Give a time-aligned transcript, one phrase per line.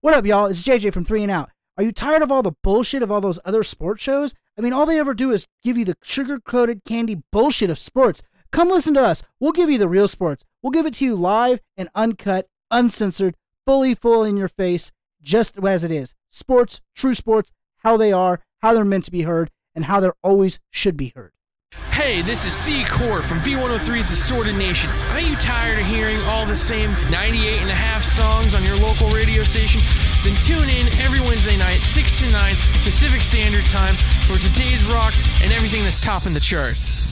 [0.00, 0.46] What up, y'all?
[0.46, 1.50] It's JJ from Three and Out.
[1.76, 4.32] Are you tired of all the bullshit of all those other sports shows?
[4.56, 7.80] I mean, all they ever do is give you the sugar coated candy bullshit of
[7.80, 8.22] sports.
[8.52, 9.24] Come listen to us.
[9.40, 10.44] We'll give you the real sports.
[10.62, 13.34] We'll give it to you live and uncut, uncensored,
[13.66, 16.14] fully full in your face, just as it is.
[16.28, 20.14] Sports, true sports, how they are, how they're meant to be heard, and how they're
[20.22, 21.32] always should be heard.
[21.98, 24.88] Hey, this is Secor from V103's Distorted Nation.
[25.10, 28.76] Are you tired of hearing all the same 98 and a half songs on your
[28.76, 29.82] local radio station?
[30.24, 32.54] Then tune in every Wednesday night, 6 to 9
[32.84, 33.96] Pacific Standard Time
[34.28, 37.08] for today's rock and everything that's topping the charts.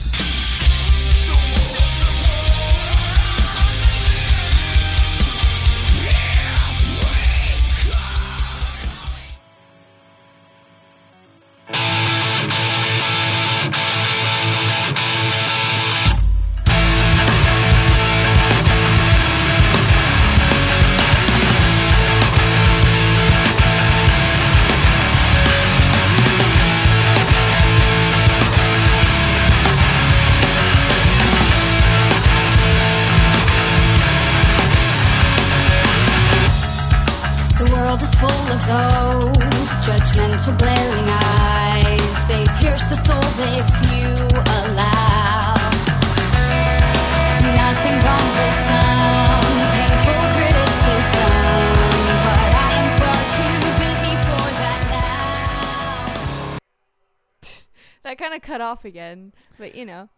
[58.67, 60.09] Off again, but you know.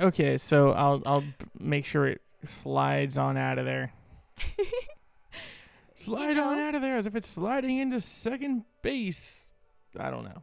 [0.00, 1.24] Okay, so I'll I'll
[1.58, 3.92] make sure it slides on out of there.
[5.94, 9.52] Slide on out of there as if it's sliding into second base.
[9.98, 10.42] I don't know.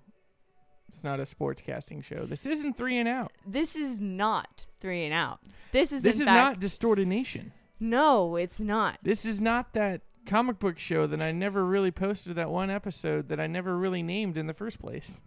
[0.89, 2.25] It's not a sportscasting show.
[2.25, 3.31] This isn't three and out.
[3.47, 5.39] This is not three and out.
[5.71, 7.53] This is This is fact, not Distorted Nation.
[7.79, 8.99] No, it's not.
[9.01, 13.29] This is not that comic book show that I never really posted that one episode
[13.29, 15.21] that I never really named in the first place.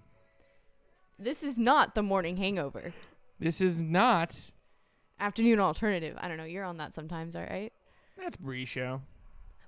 [1.18, 2.94] This is not the morning hangover.
[3.40, 4.52] This is not.
[5.20, 6.16] Afternoon alternative.
[6.20, 6.44] I don't know.
[6.44, 7.72] You're on that sometimes, all right?
[8.16, 9.02] That's Bree show.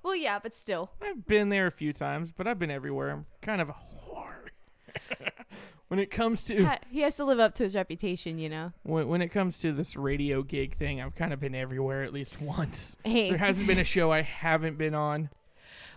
[0.02, 0.92] Well, yeah, but still.
[1.02, 3.10] I've been there a few times, but I've been everywhere.
[3.10, 4.48] I'm kind of a whore.
[5.88, 8.72] when it comes to Ha- he has to live up to his reputation, you know.
[8.84, 12.12] when, when it comes to this radio gig thing, I've kind of been everywhere at
[12.12, 12.96] least once.
[13.04, 13.28] Hey.
[13.30, 15.30] There hasn't been a show I haven't been on.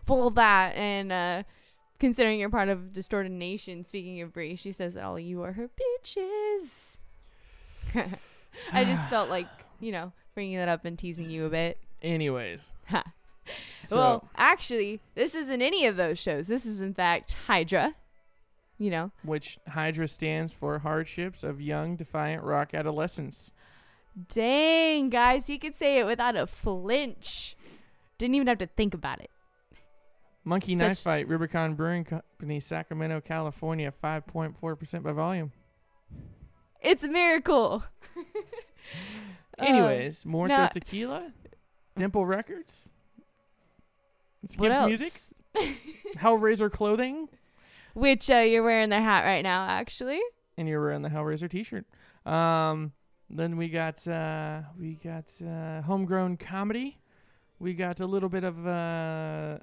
[0.07, 1.43] Well, that and uh
[2.03, 5.53] considering you're part of Distorted Nation, speaking of Brie, she says that all you are
[5.53, 6.97] her bitches.
[8.73, 9.47] I just felt like,
[9.79, 11.77] you know, bringing that up and teasing you a bit.
[12.01, 12.73] Anyways,
[13.83, 16.47] so well, actually, this isn't any of those shows.
[16.47, 17.95] This is, in fact, Hydra.
[18.77, 23.53] You know, which Hydra stands for Hardships of Young Defiant Rock Adolescence.
[24.33, 27.55] dang, guys, he could say it without a flinch.
[28.17, 29.29] Didn't even have to think about it.
[30.43, 35.51] Monkey Such- Knife Fight, Rubicon Brewing Company, Sacramento, California, 5.4% by volume.
[36.81, 37.83] It's a miracle.
[38.17, 38.21] Uh,
[39.59, 41.31] Anyways, more now- tequila,
[41.95, 42.89] Dimple Records,
[44.41, 44.87] What Skips else?
[44.87, 45.21] Music,
[46.17, 47.29] Hellraiser clothing,
[47.93, 50.19] which uh, you're wearing the hat right now, actually.
[50.57, 51.85] and you're wearing the Hellraiser T-shirt.
[52.25, 52.91] Um,
[53.29, 56.97] then we got uh, we got uh, homegrown comedy.
[57.59, 59.59] We got a little bit of uh,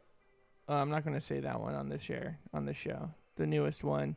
[0.70, 3.46] oh, I'm not going to say that one on this share on this show, the
[3.46, 4.16] newest one.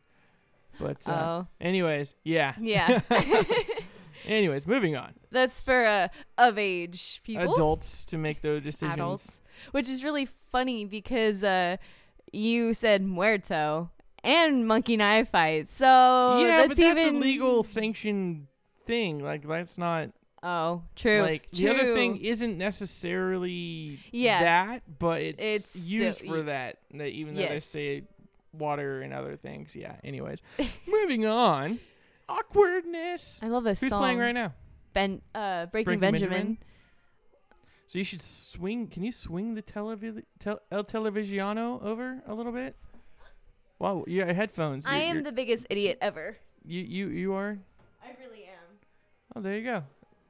[0.79, 3.01] But uh, Oh, anyways, yeah, yeah.
[4.25, 5.13] anyways, moving on.
[5.31, 8.93] That's for uh, of age people, Adults to make those decisions.
[8.95, 9.41] adults,
[9.71, 11.77] which is really funny because uh,
[12.31, 13.91] you said muerto
[14.23, 15.69] and monkey knife fight.
[15.69, 15.85] So
[16.39, 18.47] yeah, that's but that's even a legal sanctioned
[18.85, 19.19] thing.
[19.19, 20.09] Like that's not
[20.43, 21.21] Oh, true.
[21.21, 24.41] like the other thing isn't necessarily Yeah.
[24.41, 26.79] that, but it's, It's used so- for that.
[26.93, 28.03] That even though they say
[28.51, 29.75] water and other things.
[29.75, 29.95] Yeah.
[30.03, 30.41] Anyways,
[30.87, 31.79] moving on.
[32.29, 33.41] Awkwardness.
[33.41, 34.01] I love this Who's song.
[34.01, 34.53] playing right now?
[34.93, 36.29] Ben, uh, Breaking, Breaking Benjamin.
[36.29, 36.57] Benjamin?
[37.87, 38.87] So you should swing.
[38.87, 42.75] Can you swing the televi- tel- El Televisiano over a little bit?
[43.79, 44.85] Wow, you got headphones.
[44.85, 46.37] I You're- am the biggest idiot ever.
[46.65, 47.57] you you you are.
[48.03, 48.79] I really am.
[49.35, 49.83] Oh, there you go.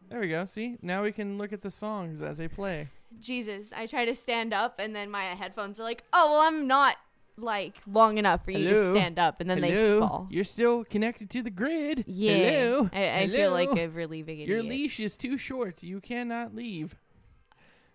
[0.10, 0.46] There we go.
[0.46, 2.90] See, now we can look at the songs as they play.
[3.20, 6.68] Jesus, I try to stand up and then my headphones are like, oh, well, I'm
[6.68, 6.98] not
[7.38, 10.28] like long enough for you to stand up, and then they fall.
[10.30, 12.04] You're still connected to the grid.
[12.06, 12.90] Yeah, Hello.
[12.94, 14.50] I, I feel like a really big idiot.
[14.50, 15.82] Your leash is too short.
[15.82, 16.96] You cannot leave.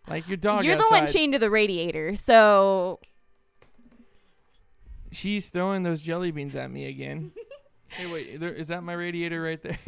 [0.08, 2.99] Like your dog You're the one chained to the radiator, so
[5.11, 7.32] She's throwing those jelly beans at me again.
[7.90, 9.78] Hey, wait, there, is that my radiator right there?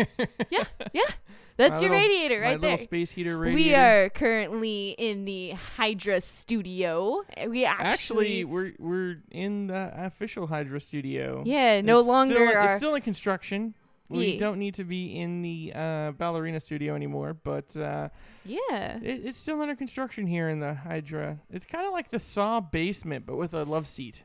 [0.48, 0.64] Yeah,
[0.94, 1.02] yeah.
[1.60, 2.70] That's My your little- radiator right there.
[2.72, 3.68] little space heater radiator.
[3.70, 7.22] We are currently in the Hydra studio.
[7.46, 11.42] We actually actually, we're we're in the official Hydra studio.
[11.46, 13.74] yeah, no It's longer Still, are it's still in construction.
[14.08, 14.38] We Yeah.
[14.40, 18.08] don't need to be in the uh, ballerina studio anymore, but uh,
[18.44, 18.98] yeah.
[19.00, 21.38] it, it's still under construction here in the Hydra.
[21.48, 24.24] It's kind of like the Saw basement, but with a love seat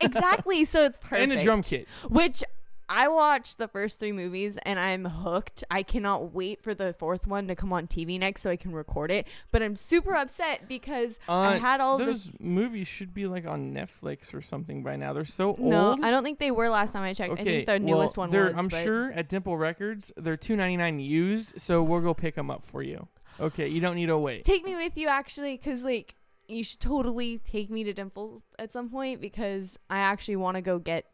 [0.00, 0.64] exactly.
[0.64, 1.22] So it's perfect.
[1.22, 1.86] and a drum kit.
[2.08, 2.42] Which
[2.88, 5.62] I watched the first three movies and I'm hooked.
[5.70, 8.72] I cannot wait for the fourth one to come on TV next so I can
[8.72, 9.26] record it.
[9.50, 12.40] But I'm super upset because I Uh, had all those this.
[12.40, 15.12] movies should be like on Netflix or something by now.
[15.12, 16.04] They're so No, old.
[16.04, 17.32] I don't think they were last time I checked.
[17.32, 18.54] Okay, I think the well, newest one was.
[18.56, 22.50] I'm sure at Dimple Records they're two ninety nine used, so we'll go pick them
[22.50, 23.08] up for you.
[23.40, 24.44] Okay, you don't need to wait.
[24.44, 26.14] Take me with you actually, because like
[26.48, 30.62] you should totally take me to Dimple at some point because I actually want to
[30.62, 31.04] go get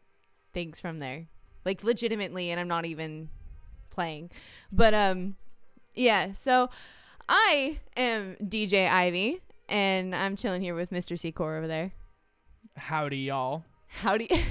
[0.53, 1.27] things from there,
[1.65, 3.29] like legitimately, and I'm not even
[3.89, 4.29] playing.
[4.71, 5.35] But um,
[5.93, 6.31] yeah.
[6.33, 6.69] So
[7.27, 11.17] I am DJ Ivy, and I'm chilling here with Mr.
[11.17, 11.91] Secor over there.
[12.77, 13.63] Howdy, y'all.
[13.87, 14.29] Howdy.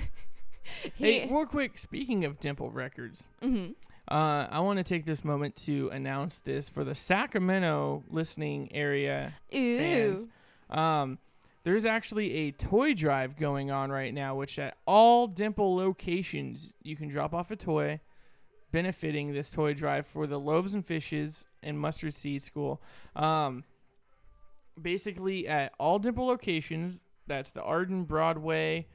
[0.97, 1.77] Hey, real quick.
[1.77, 3.73] Speaking of Dimple Records, hmm
[4.09, 9.35] uh, I want to take this moment to announce this for the Sacramento listening area
[9.55, 9.79] Ooh.
[9.79, 10.29] fans.
[10.71, 11.19] Um,
[11.65, 16.95] there's actually a toy drive going on right now, which at all Dimple locations you
[16.95, 18.01] can drop off a toy,
[18.71, 22.83] benefiting this toy drive for the Loaves and Fishes and Mustard Seed School.
[23.17, 23.65] Um,
[24.81, 28.87] basically, at all Dimple locations, that's the Arden, Broadway,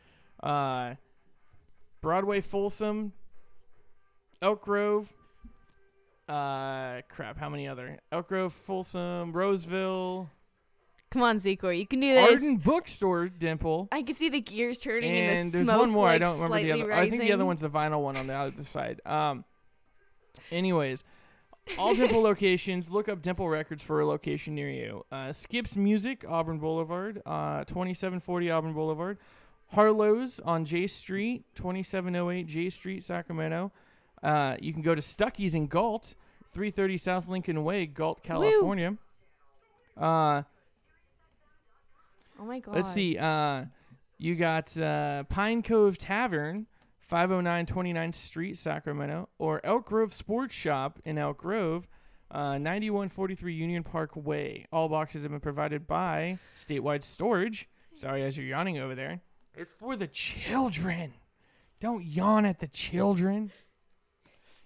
[0.44, 0.94] uh,
[2.02, 3.14] Broadway Folsom,
[4.42, 5.12] Elk Grove.
[6.28, 7.40] Uh, crap.
[7.40, 10.30] How many other Elk Grove, Folsom, Roseville,
[11.12, 12.32] Come on, Secor, you can do this.
[12.32, 13.88] Arden Bookstore, Dimple.
[13.92, 15.80] I can see the gears turning And and the there's smoke.
[15.82, 16.08] one more.
[16.08, 16.94] I don't remember the other.
[16.94, 19.02] I think the other one's the vinyl one on the other side.
[19.06, 19.44] Um.
[20.52, 21.04] Anyways,
[21.78, 22.92] all Dimple locations.
[22.92, 25.06] Look up Dimple Records for a location near you.
[25.12, 29.18] Uh, Skips Music, Auburn Boulevard, uh, 2740 Auburn Boulevard.
[29.74, 33.72] Harlow's on J Street, 2708 J Street, Sacramento.
[34.22, 36.14] Uh, you can go to Stucky's in Galt,
[36.52, 38.98] 330 South Lincoln Way, Galt, California.
[39.98, 40.44] Uh,
[42.40, 42.76] Oh my god.
[42.76, 43.18] Let's see.
[43.18, 43.66] Uh,
[44.18, 46.68] you got uh, Pine Cove Tavern,
[47.00, 51.88] 509 29th Street, Sacramento, or Elk Grove Sports Shop in Elk Grove,
[52.32, 54.66] uh, 9143 Union Park Way.
[54.72, 57.68] All boxes have been provided by Statewide Storage.
[57.94, 59.22] Sorry, as you're yawning over there.
[59.56, 61.14] It's for the children.
[61.80, 63.52] Don't yawn at the children.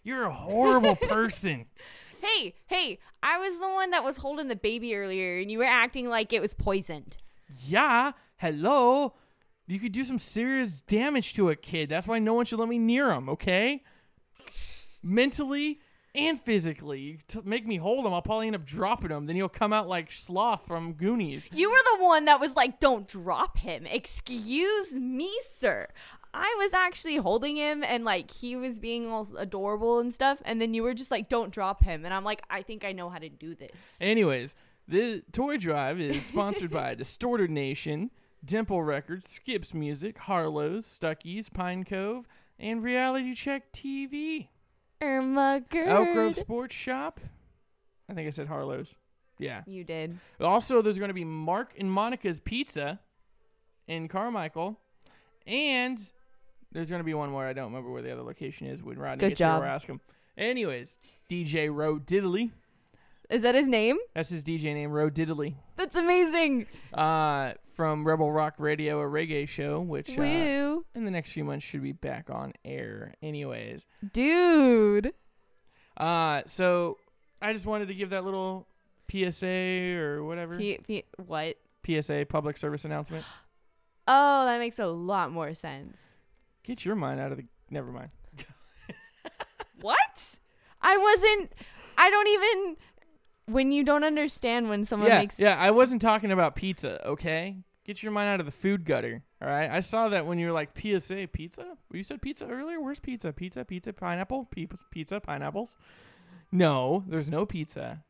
[0.04, 1.66] You're a horrible person.
[2.22, 5.64] Hey, hey, I was the one that was holding the baby earlier and you were
[5.64, 7.18] acting like it was poisoned.
[7.66, 9.16] Yeah, hello.
[9.68, 11.90] You could do some serious damage to a kid.
[11.90, 13.84] That's why no one should let me near him, okay?
[15.02, 15.80] Mentally
[16.16, 17.00] and physically.
[17.00, 19.26] You t- make me hold him, I'll probably end up dropping him.
[19.26, 21.48] Then he'll come out like Sloth from Goonies.
[21.52, 23.86] You were the one that was like, don't drop him.
[23.86, 25.88] Excuse me, sir.
[26.34, 30.40] I was actually holding him and like he was being all adorable and stuff.
[30.46, 32.06] And then you were just like, don't drop him.
[32.06, 33.98] And I'm like, I think I know how to do this.
[34.02, 34.56] Anyways,
[34.88, 38.12] the toy drive is sponsored by Distorted Nation,
[38.44, 42.27] Dimple Records, Skips Music, Harlow's, Stucky's, Pine Cove,
[42.59, 44.47] and Reality Check TV.
[45.01, 45.88] Irma Gerd.
[45.88, 47.19] Elk Grove Sports Shop.
[48.09, 48.95] I think I said Harlow's.
[49.39, 49.63] Yeah.
[49.65, 50.18] You did.
[50.39, 53.00] Also, there's going to be Mark and Monica's Pizza
[53.88, 54.80] in Carmichael,
[55.45, 55.99] and
[56.71, 57.45] there's going to be one more.
[57.45, 58.83] I don't remember where the other location is.
[58.83, 59.56] When Rodney Good gets job.
[59.56, 59.99] here, we'll ask him.
[60.37, 60.99] Anyways,
[61.30, 62.52] DJ Ro Diddley.
[63.33, 63.97] Is that his name?
[64.13, 65.56] That's his DJ name, Ro Diddley.
[65.75, 66.68] That's amazing.
[66.94, 71.66] Uh, from Rebel Rock Radio, a reggae show, which uh, in the next few months
[71.66, 73.16] should be back on air.
[73.23, 75.13] Anyways, Dude.
[75.97, 76.99] uh, so
[77.42, 78.68] I just wanted to give that little
[79.09, 81.57] PSA or whatever P- P- what?
[81.87, 83.25] PSA public service announcement.
[84.07, 85.97] Oh, that makes a lot more sense.
[86.63, 87.45] Get your mind out of the.
[87.71, 88.09] Never mind.
[89.81, 90.37] What?
[90.81, 91.52] I wasn't.
[91.97, 92.78] I don't even.
[93.45, 95.40] When you don't understand when someone yeah, makes.
[95.40, 95.56] yeah.
[95.59, 97.06] I wasn't talking about pizza.
[97.07, 99.23] Okay, get your mind out of the food gutter.
[99.42, 99.69] All right.
[99.69, 101.78] I saw that when you were like PSA pizza.
[101.92, 102.80] You said pizza earlier.
[102.80, 103.33] Where's pizza?
[103.33, 105.76] Pizza, pizza, pineapple, pizza, pizza, pineapples.
[106.52, 108.04] No, there's no pizza.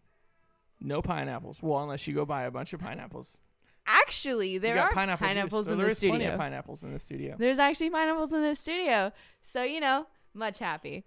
[0.79, 1.63] No pineapples.
[1.63, 3.39] Well, unless you go buy a bunch of pineapples.
[3.87, 6.33] Actually, there are pineapple juice, pineapples so in there the is plenty studio.
[6.33, 7.35] of pineapples in the studio.
[7.37, 9.11] There's actually pineapples in the studio,
[9.41, 11.03] so you know, much happy.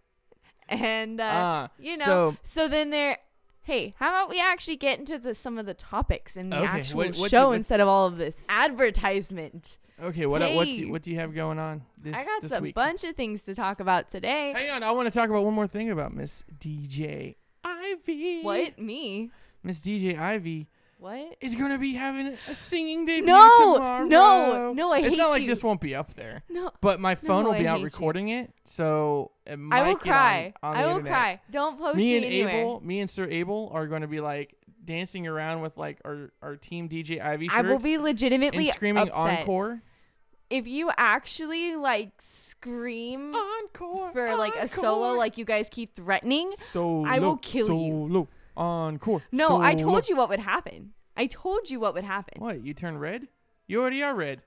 [0.68, 3.18] And uh, Ah, you know, so- so, then there.
[3.66, 6.66] Hey, how about we actually get into the some of the topics in the Okay,
[6.66, 9.78] actual what- show instead of all of this advertisement?
[10.00, 10.76] Okay, what uh, what do Hey.
[10.76, 12.76] you, what do you have going on this I got this a week?
[12.76, 14.52] bunch of things to talk about today.
[14.54, 18.42] Hang on, I want to talk about one more thing about Miss DJ Ivy.
[18.42, 18.78] What?
[18.78, 19.30] Me?
[19.64, 20.68] Miss DJ Ivy
[20.98, 21.36] What?
[21.42, 24.04] is going to be having a singing debut No, tomorrow.
[24.06, 25.06] no, no, I hate it.
[25.08, 25.48] It's hate not like you.
[25.48, 26.70] this won't be up there, No.
[26.80, 27.84] but my phone No, will be I out hate you.
[27.84, 30.54] recording it, so it I will cry.
[30.62, 31.12] On, on I will internet.
[31.12, 31.40] cry.
[31.50, 32.52] Don't post Me and anywhere.
[32.60, 36.30] Abel, me and Sir Abel are going to be like dancing around with like our
[36.40, 39.40] our team DJ Ivy shirts I will be legitimately and screaming upset.
[39.40, 39.82] encore,
[40.48, 46.48] If you actually like scream encore for like a solo, like you guys keep threatening,
[46.54, 47.04] solo.
[47.06, 48.28] I will kill you.
[48.56, 49.22] Solo, encore.
[49.32, 49.92] no, I solo.
[49.92, 50.92] told you what would happen.
[51.16, 52.40] I told you what would happen.
[52.40, 52.62] What?
[52.64, 53.28] You turn red?
[53.66, 54.42] You already are red.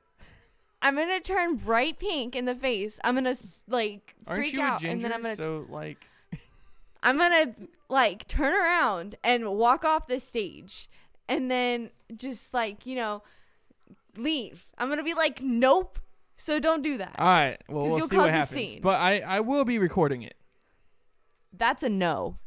[0.82, 3.00] I'm gonna turn bright pink in the face.
[3.04, 4.92] I'm gonna s- like Aren't freak out, ginger?
[4.94, 5.98] and then I'm gonna so like,
[7.04, 7.54] I'm gonna
[7.90, 10.90] like turn around and walk off the stage,
[11.28, 13.24] and then just like you know
[14.16, 14.68] leave.
[14.78, 16.00] I'm gonna be like, nope.
[16.38, 17.16] So don't do that.
[17.20, 17.58] All right.
[17.68, 18.78] Well, we'll see what happens.
[18.78, 20.38] But I I will be recording it.
[21.52, 22.38] That's a no.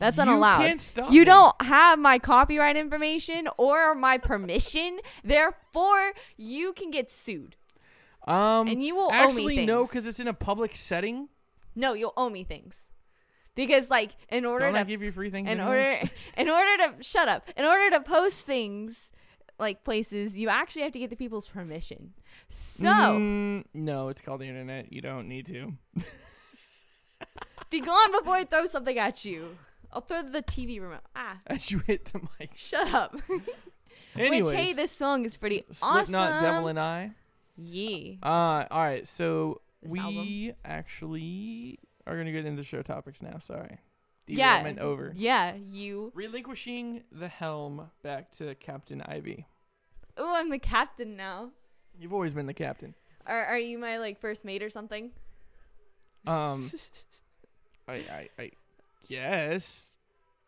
[0.00, 0.58] That's You unallowed.
[0.62, 1.24] can't stop you me.
[1.26, 4.98] don't have my copyright information or my permission.
[5.22, 7.54] Therefore, you can get sued.
[8.26, 11.28] Um, And you will owe me actually no, because it's in a public setting.
[11.76, 12.88] No, you'll owe me things.
[13.54, 15.50] Because like in order Don't to I give you free things?
[15.50, 15.86] in anyways?
[15.86, 19.10] order in order to shut up in order to post things
[19.58, 22.14] like places you actually have to get the people's permission
[22.48, 24.90] so Mm, no, it's called the internet.
[24.92, 25.74] You don't need to.
[27.70, 29.56] be gone before i throw something at you
[29.92, 32.52] i'll throw the tv remote ah As you hit the mic.
[32.54, 33.16] shut up
[34.16, 36.06] Anyways, which hey this song is pretty awesome.
[36.06, 37.12] Slipknot, Devil and I.
[37.56, 39.06] yeah Uh, all right.
[39.06, 43.38] So This we actually are gonna get into the show topics now.
[43.38, 43.78] Sorry,
[44.26, 45.12] yeah over.
[45.16, 49.46] yeah you Relinquishing the helm back to Captain Ivy.
[50.16, 51.50] oh i'm the captain now
[51.98, 52.94] You've always been the captain.
[53.26, 55.10] are, are you my like first mate or something
[56.26, 56.70] Um,
[57.88, 58.50] I, I, I
[59.10, 59.96] guess.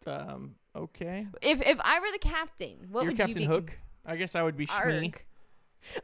[0.07, 1.27] Um, okay.
[1.43, 3.73] if if i were the captain what would You're would Captain you be Hook.
[4.05, 5.15] I guess I would be Shmee.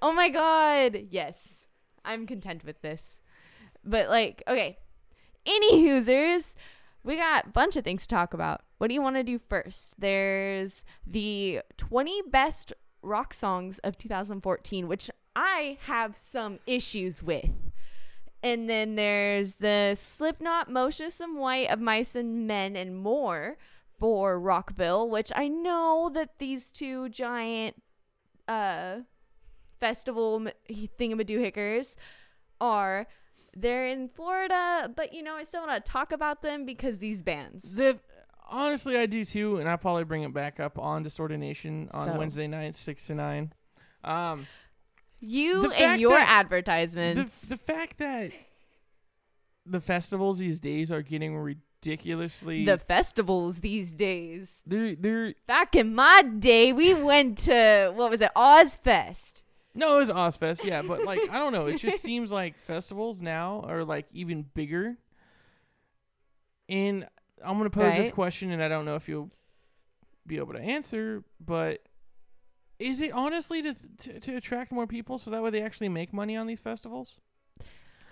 [0.03, 1.07] Oh my god.
[1.11, 1.65] Yes.
[2.05, 3.23] I'm content with this.
[3.85, 4.79] But like, okay.
[5.47, 6.55] Any hoosers,
[7.05, 8.63] we got a bunch of things to talk about.
[8.79, 9.95] What do you want to do first?
[9.99, 12.73] There's the 20 best
[13.03, 17.51] rock songs of 2014, which I have some issues with.
[18.43, 23.57] And then there's the Slipknot, Motionless in White of Mice and Men and more
[23.99, 27.83] for Rockville, which I know that these two giant
[28.47, 28.99] uh
[29.81, 31.97] festival thingamadoohickers
[32.61, 33.07] are
[33.57, 37.23] they're in Florida, but you know I still want to talk about them because these
[37.23, 37.75] bands.
[37.75, 37.99] The
[38.49, 42.09] honestly, I do too, and I'll probably bring it back up on Distorted Nation on
[42.09, 42.19] So.
[42.19, 43.53] Wednesday nights, six to nine.
[44.05, 44.47] Um,
[45.21, 47.41] You and your that- the advertisements.
[47.43, 48.33] the fact that
[49.67, 54.63] the festivals these days are getting ridiculously The, festivals these days.
[54.67, 59.43] they're they're Back in my day, we went to what was it, Ozzfest.
[59.75, 63.21] no, it was Ozzfest, yeah, but like I don't know, it just seems like festivals
[63.21, 64.97] now are like even bigger.
[66.69, 67.07] And
[67.45, 69.31] I'm gonna pose this question, and I don't know if you'll
[70.27, 71.81] be able to answer, but
[72.79, 76.13] is it honestly to, to to attract more people so that way they actually make
[76.13, 77.19] money on these festivals?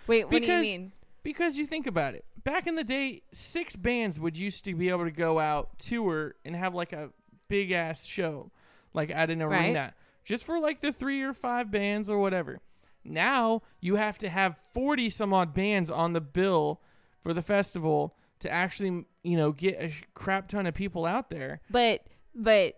[0.07, 0.93] Wait, what do you Because- mean?
[1.23, 4.91] Because you think about it, back in the day, six bands would used to be
[4.91, 7.11] able to go out tour and have like a
[7.49, 8.53] big ass show,
[8.95, 9.65] like at an Right.
[9.67, 9.95] arena,
[10.25, 12.61] just for like the three or five bands or whatever.
[13.05, 16.81] Now you have to have forty some odd bands on the bill
[17.25, 21.61] for the festival to actually, you know, get a crap ton of people out there.
[21.69, 22.07] But
[22.37, 22.77] but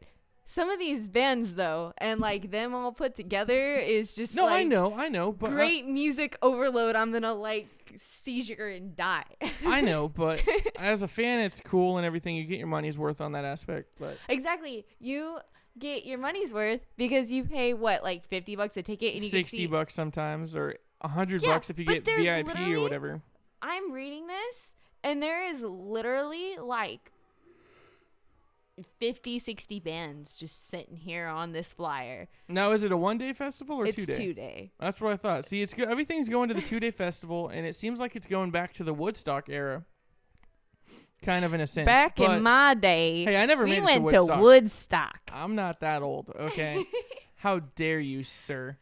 [0.49, 4.65] some of these bands though, and like them all put together is just No, I
[4.65, 6.97] know, I know, but uh, great music overload.
[6.97, 9.25] I'm gonna like seizure and die.
[9.65, 10.43] I know, but
[10.77, 12.35] as a fan, it's cool and everything.
[12.35, 14.17] You get your money's worth on that aspect, but.
[14.29, 14.87] exactly.
[14.99, 15.39] You
[15.79, 19.31] get your money's worth because you pay what like 50 bucks a ticket and you
[19.31, 20.71] 60 see bucks sometimes or
[21.03, 23.23] a 100 Yeah, bucks if you get VIP or whatever.
[23.63, 24.75] I'm reading this
[25.05, 27.13] and there is literally like
[28.99, 32.29] 50 60 bands just sitting here on this flyer.
[32.49, 34.17] Now is it a one day festival or it's two day?
[34.17, 34.73] two day.
[34.79, 35.45] That's what I thought.
[35.45, 38.27] See, it's go- everything's going to the two day festival and it seems like it's
[38.27, 39.85] going back to the Woodstock era.
[41.23, 41.87] Kind of in a sense.
[41.87, 44.37] Back but in my day, Hey, I never we it to went Woodstock.
[44.39, 45.21] to Woodstock.
[45.33, 46.85] I'm not that old, okay?
[47.37, 48.79] How dare you, sir?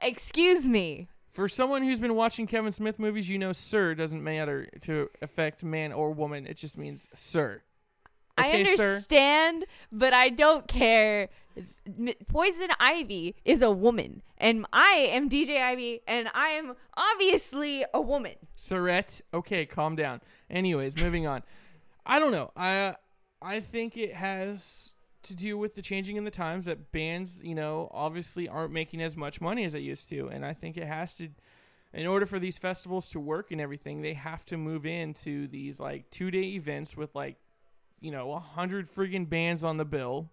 [0.00, 1.08] Excuse me.
[1.38, 5.62] For someone who's been watching Kevin Smith movies, you know sir doesn't matter to affect
[5.62, 6.48] man or woman.
[6.48, 7.62] It just means sir.
[8.36, 8.94] I Okay, sir.
[8.94, 11.28] understand, but I don't care
[12.26, 18.00] Poison Ivy is a woman, and I am DJ Ivy, and I am obviously a
[18.00, 18.34] woman.
[18.56, 19.20] Surrette.
[19.32, 20.20] Okay, calm down.
[20.50, 21.44] Anyways, moving on.
[22.04, 22.50] I don't know.
[22.56, 22.96] I
[23.40, 24.96] I think it has
[25.28, 29.00] to do with the changing in the times that bands, you know, obviously aren't making
[29.00, 31.28] as much money as they used to, and I think it has to.
[31.94, 35.80] In order for these festivals to work and everything, they have to move into these
[35.80, 37.36] like two day events with like,
[38.00, 40.28] you know, a hundred friggin' bands on the bill.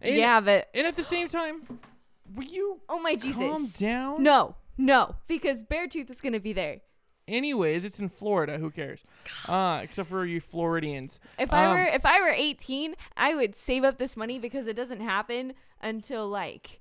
[0.00, 1.62] And, yeah, but And at the same time,
[2.34, 4.22] will you oh my Jesus, calm down?
[4.22, 6.80] no, no, because Beartooth is gonna be there.
[7.28, 8.58] Anyways, it's in Florida.
[8.58, 9.04] Who cares?
[9.46, 11.20] Uh, except for you Floridians.
[11.38, 14.66] If I Um, were if I were 18, I would save up this money because
[14.66, 16.80] it doesn't happen until like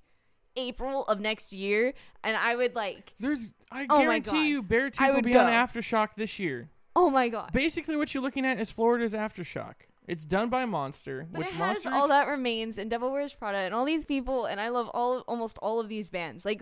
[0.55, 5.13] April of next year, and I would like, There's, I Oh guarantee you, Bear Teeth
[5.13, 5.47] will be on.
[5.47, 6.69] Aftershock this year.
[6.95, 7.51] oh my god.
[7.53, 9.75] Basically, what you're looking at is Florida's Aftershock.
[10.07, 13.33] It's done by Monster, But which it has Monster all that remains and Devil Wears
[13.33, 16.43] Prada and all these people, and I love all almost all of these bands.
[16.45, 16.61] Like,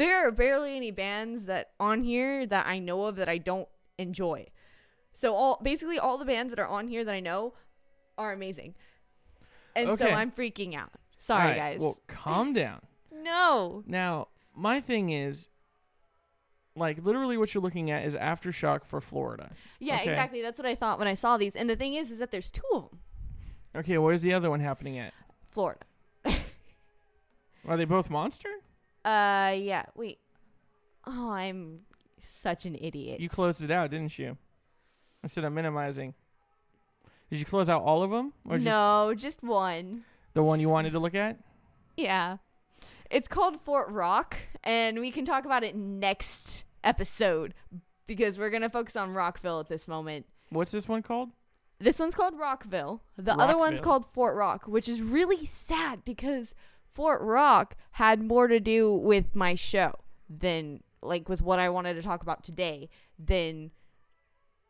[0.00, 3.68] there are barely any bands that on here that I know of that I don't
[3.98, 4.46] enjoy.
[5.14, 7.54] So all basically all the bands that are on here that I know
[8.18, 8.74] are amazing,
[9.76, 10.90] and so I'm freaking out.
[11.18, 11.80] Sorry, Alright, guys.
[11.80, 12.80] Well, calm down.
[13.12, 13.82] no.
[13.86, 15.48] Now, my thing is,
[16.74, 19.50] like, literally, what you're looking at is Aftershock for Florida.
[19.78, 20.10] Yeah, Okay.
[20.10, 20.40] exactly.
[20.42, 21.54] That's what I thought when I saw these.
[21.56, 23.00] And the thing is, is that there's two of them.
[23.76, 25.12] Okay, where's the other one happening at?
[25.50, 25.80] Florida.
[27.68, 28.48] Are they both Monster?
[29.04, 29.84] Uh, yeah.
[29.94, 30.18] Wait.
[31.06, 31.80] Oh, I'm
[32.22, 33.20] such an idiot.
[33.20, 34.36] You closed it out, didn't you?
[35.22, 36.14] Instead of minimizing.
[37.30, 40.02] Did you close out all of them, or no, just one.
[40.34, 41.38] the one you wanted to look at?
[41.96, 42.38] Yeah.
[43.08, 47.54] It's called Fort Rock, and we can talk about it next episode
[48.06, 50.26] because we're going to focus on Rockville at this moment.
[50.48, 51.30] What's this one called?
[51.78, 53.00] This one's called Rockville.
[53.16, 56.52] The other one's called Fort Rock, which is really sad because
[57.00, 59.94] Fort Rock had more to do with my show
[60.28, 63.70] than like with what I wanted to talk about today than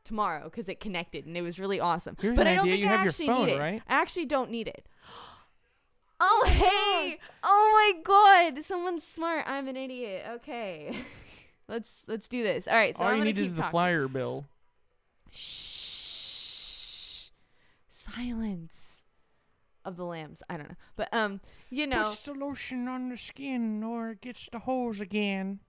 [0.05, 2.17] tomorrow because it connected and it was really awesome.
[2.21, 2.75] Here's but an I don't idea.
[2.75, 3.59] think You I have your actually phone, need it.
[3.59, 3.83] right?
[3.89, 4.87] I actually don't need it.
[6.23, 7.19] Oh hey!
[7.43, 8.63] Oh my god!
[8.63, 9.47] Someone's smart.
[9.49, 10.23] I'm an idiot.
[10.35, 10.95] Okay,
[11.69, 12.69] let's let's do this.
[12.69, 12.95] All right.
[12.97, 13.71] So All I'm you need keep is the talking.
[13.71, 14.45] flyer bill.
[15.31, 17.31] Shh.
[17.89, 18.90] Silence
[19.85, 20.43] of the lambs.
[20.49, 21.41] I don't know, but um,
[21.71, 25.61] you know, Puts the lotion on the skin, or it gets the holes again.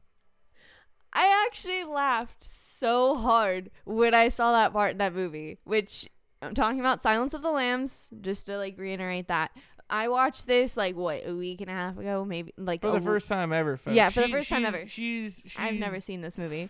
[1.13, 5.57] I actually laughed so hard when I saw that part in that movie.
[5.65, 6.07] Which
[6.41, 8.09] I'm talking about Silence of the Lambs.
[8.21, 9.51] Just to like reiterate that.
[9.89, 13.01] I watched this like what a week and a half ago, maybe like For the
[13.01, 13.93] first time ever, folks.
[13.95, 14.77] Yeah, for the She- first time ever.
[14.87, 16.69] She's, she's I've never seen this movie.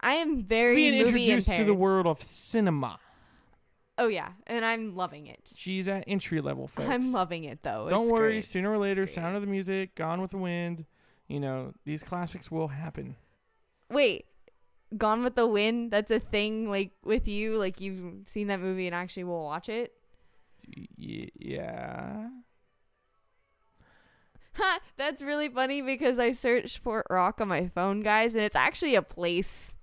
[0.00, 3.00] I am very being introduced to the world of cinema.
[4.00, 5.50] Oh yeah, and I'm loving it.
[5.56, 6.88] She's at entry level, folks.
[6.88, 7.88] I'm loving it though.
[7.90, 8.44] Don't It's worry, great.
[8.44, 9.06] sooner or later.
[9.08, 10.86] Sound of the Music, Gone with the Wind,
[11.26, 13.16] you know, these classics will happen.
[13.90, 14.26] Wait,
[14.96, 15.90] Gone with the Wind.
[15.90, 16.70] That's a thing.
[16.70, 19.92] Like with you, like you've seen that movie and actually will watch it.
[20.98, 22.28] Y- yeah.
[24.54, 24.78] Ha!
[24.96, 28.94] That's really funny because I searched Fort Rock on my phone, guys, and it's actually
[28.94, 29.74] a place.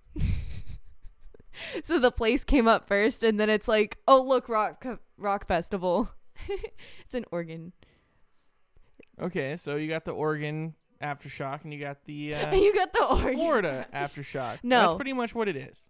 [1.83, 4.85] so the place came up first, and then it's like, oh look, rock
[5.17, 6.09] rock festival.
[6.49, 7.73] it's in Oregon.
[9.21, 13.03] Okay, so you got the Oregon aftershock, and you got the uh, you got the
[13.03, 13.35] Oregon.
[13.35, 14.59] Florida aftershock.
[14.63, 14.81] No.
[14.81, 15.89] that's pretty much what it is.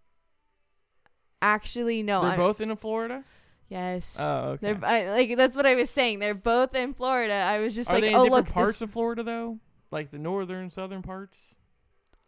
[1.42, 2.22] Actually, no.
[2.22, 3.24] They're I'm- both in Florida.
[3.68, 4.16] Yes.
[4.16, 4.74] Oh, okay.
[4.74, 6.20] They're I, like that's what I was saying.
[6.20, 7.34] They're both in Florida.
[7.34, 9.58] I was just Are like, they in oh different look, parts of Florida though?
[9.90, 11.56] Like the northern, southern parts?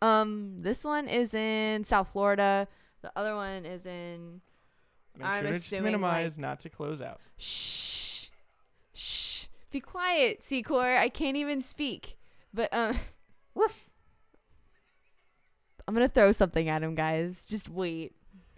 [0.02, 2.68] um, this one is in South Florida.
[3.02, 4.40] The other one is in.
[5.16, 7.20] Make I'm sure to just minimize, not to close out.
[7.38, 8.26] Shh,
[8.94, 9.46] shh.
[9.70, 10.96] Be quiet, Secor.
[10.98, 12.16] I can't even speak.
[12.52, 12.98] But um,
[13.54, 13.88] Woof.
[15.86, 17.46] I'm gonna throw something at him, guys.
[17.48, 18.12] Just wait.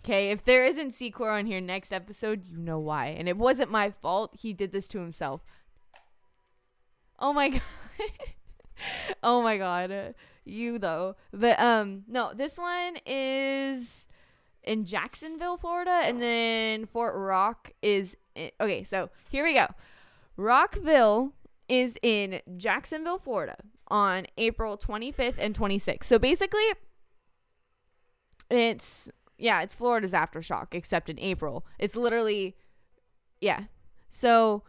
[0.04, 3.08] Okay, if there isn't Secor on here next episode, you know why.
[3.08, 4.34] And it wasn't my fault.
[4.40, 5.42] He did this to himself.
[7.18, 7.62] Oh my god.
[9.22, 10.14] oh my god.
[10.44, 11.16] You though.
[11.32, 14.08] But um no, this one is
[14.64, 19.66] in Jacksonville, Florida, and then Fort Rock is in, okay, so here we go.
[20.36, 21.32] Rockville
[21.68, 23.56] is in Jacksonville, Florida
[23.88, 26.04] on April 25th and 26th.
[26.04, 26.62] So basically
[28.48, 31.64] it's yeah, it's Florida's aftershock except in April.
[31.78, 32.56] It's literally
[33.40, 33.64] yeah.
[34.08, 34.62] So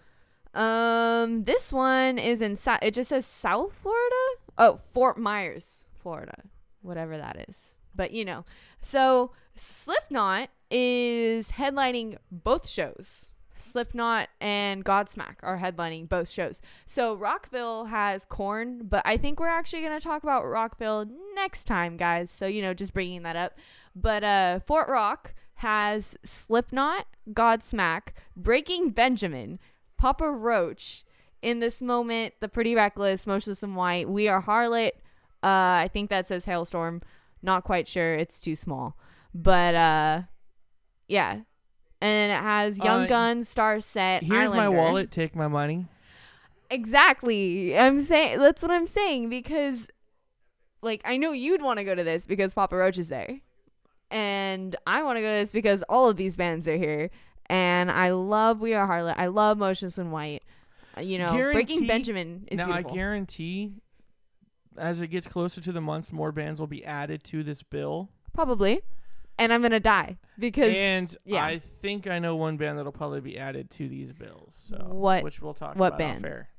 [0.53, 4.15] um this one is in it just says South Florida?
[4.57, 6.43] Oh, Fort Myers, Florida.
[6.81, 7.73] Whatever that is.
[7.95, 8.45] But you know.
[8.81, 13.29] So Slipknot is headlining both shows.
[13.55, 16.61] Slipknot and Godsmack are headlining both shows.
[16.87, 21.65] So Rockville has Korn, but I think we're actually going to talk about Rockville next
[21.65, 22.31] time, guys.
[22.31, 23.57] So, you know, just bringing that up.
[23.95, 29.59] But uh Fort Rock has Slipknot, Godsmack, Breaking Benjamin,
[29.97, 31.03] Papa Roach,
[31.41, 34.91] in this moment, The Pretty Reckless, Motionless in White, We Are Harlot.
[35.43, 37.01] Uh, I think that says Halestorm.
[37.41, 38.13] Not quite sure.
[38.13, 38.95] It's too small.
[39.33, 40.21] But uh,
[41.07, 41.41] yeah.
[42.01, 44.23] And it has Young Uh, Guns, Starset.
[44.23, 45.11] Here's my wallet.
[45.11, 45.85] Take my money.
[46.69, 47.77] Exactly.
[47.77, 49.87] I'm saying that's what I'm saying because
[50.81, 53.39] like I know you'd want to go to this because Papa Roach is there.
[54.09, 57.09] And I want to go to this because all of these bands are here.
[57.47, 59.15] And I love We Are Harlot.
[59.17, 60.43] I love Motionless in White.
[60.97, 62.91] Uh, You know, Breaking Benjamin is now beautiful.
[62.91, 63.73] I guarantee,
[64.77, 68.09] as it gets closer to the months, more bands will be added to this bill.
[68.33, 68.81] Probably.
[69.39, 71.43] And I'm gonna die because And yeah.
[71.43, 74.53] I think I know one band that'll probably be added to these bills.
[74.69, 76.25] So What- Which we'll talk what about band?
[76.25, 76.49] off air.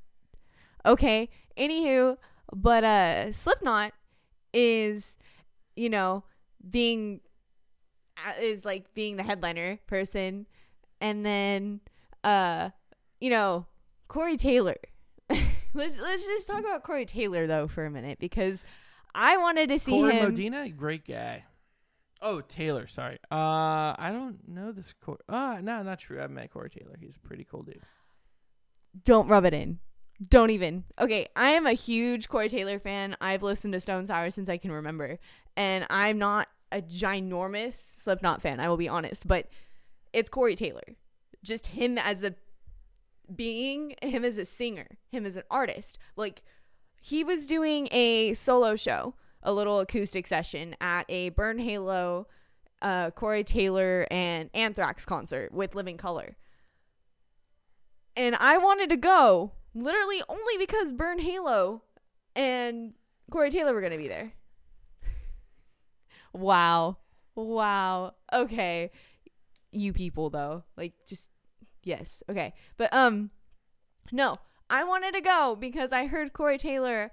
[0.87, 1.29] okay.
[1.57, 2.17] Anywho,
[2.53, 3.93] but uh, Slipknot
[4.53, 5.17] is,
[5.77, 6.25] you know,
[6.71, 7.21] being
[8.17, 10.47] uh, is like being the headliner person,
[11.01, 11.81] and then
[12.25, 12.71] uh,
[13.21, 13.67] you know,
[14.09, 14.77] Corey Taylor.
[15.31, 18.65] let's let's just talk about Corey Taylor though for a minute because
[19.15, 20.25] I wanted to see Corey him.
[20.25, 21.45] Modena, great guy.
[22.23, 22.87] Oh, Taylor.
[22.87, 23.19] Sorry.
[23.31, 24.95] Uh, I don't know this.
[25.03, 26.23] Cor- uh, no, not true.
[26.23, 26.97] I've met Corey Taylor.
[27.01, 27.83] He's a pretty cool dude.
[29.05, 29.81] don't rub it in.
[30.29, 30.85] Don't even.
[31.01, 33.17] Okay, I am a huge Corey Taylor fan.
[33.21, 35.19] I've listened to Stone Sour since I can remember.
[35.57, 39.49] And I'm not a ginormous Slipknot fan, I will be honest, but
[40.13, 40.97] it's Corey Taylor.
[41.43, 42.35] Just him as a
[43.35, 45.99] being, him as a singer, him as an artist.
[46.17, 46.43] Like
[47.01, 52.27] he was doing a solo show, a little acoustic session at a Burn Halo
[52.81, 56.37] uh Corey Taylor and Anthrax concert with Living Colour
[58.17, 61.83] and I wanted to go literally only because Burn Halo
[62.37, 62.93] and
[63.31, 64.33] Corey Taylor were gonna be there.
[66.35, 66.97] Wow.
[67.35, 68.15] Wow.
[68.33, 68.91] Okay.
[69.71, 70.65] You people though.
[70.79, 71.29] Like just
[71.83, 72.23] yes.
[72.31, 72.55] Okay.
[72.79, 73.31] But um
[74.11, 74.37] no.
[74.71, 77.13] I wanted to go because I heard Corey Taylor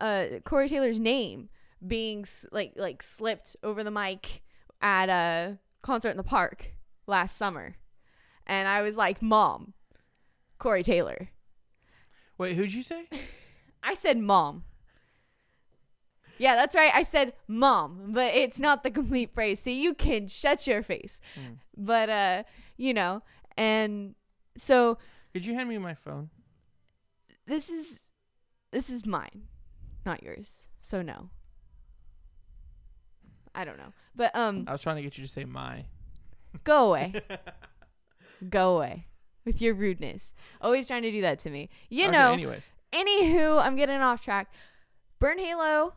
[0.00, 1.50] uh Corey Taylor's name
[1.84, 4.42] being like like slipped over the mic
[4.80, 6.72] at a concert in the park
[7.06, 7.76] last summer.
[8.46, 9.72] And I was like, "Mom,
[10.58, 11.30] Corey Taylor."
[12.38, 13.08] Wait, who'd you say?
[13.82, 14.64] I said mom.
[16.38, 16.92] Yeah, that's right.
[16.94, 21.20] I said mom, but it's not the complete phrase, so you can shut your face.
[21.76, 22.42] But uh,
[22.76, 23.22] you know,
[23.56, 24.14] and
[24.56, 24.98] so
[25.32, 26.30] Could you hand me my phone?
[27.46, 28.00] this is
[28.72, 29.44] this is mine,
[30.04, 30.66] not yours.
[30.82, 31.30] So no.
[33.56, 33.92] I don't know.
[34.14, 35.86] But um I was trying to get you to say my.
[36.64, 37.14] go away.
[38.50, 39.06] go away
[39.44, 40.34] with your rudeness.
[40.60, 41.68] Always trying to do that to me.
[41.88, 42.32] You Okay, know.
[42.32, 44.50] Anyways, Anywho, I'm getting off track.
[45.18, 45.94] Burn Halo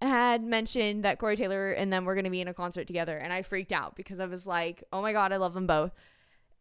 [0.00, 3.16] had mentioned that Corey Taylor and them were going to be in a concert together,
[3.16, 5.92] and I freaked out because I was like, oh my God, I love them both.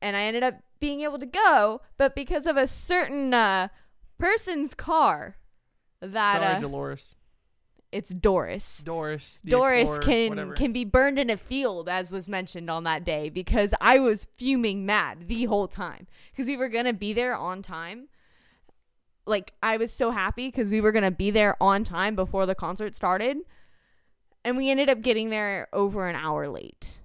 [0.02, 3.70] And I ended up being able to go, but because of a certain uh,
[4.18, 5.38] person's car
[6.02, 7.16] that sorry, uh, Dolores.
[7.94, 8.82] It's Doris.
[8.84, 9.42] Doris.
[9.46, 10.54] Doris Explorer, can whatever.
[10.56, 14.28] can be burned in a field as was mentioned on that day because I was
[14.36, 18.08] fuming mad the whole time because we were going to be there on time.
[19.26, 22.46] Like I was so happy cuz we were going to be there on time before
[22.46, 23.38] the concert started
[24.44, 27.00] and we ended up getting there over an hour late.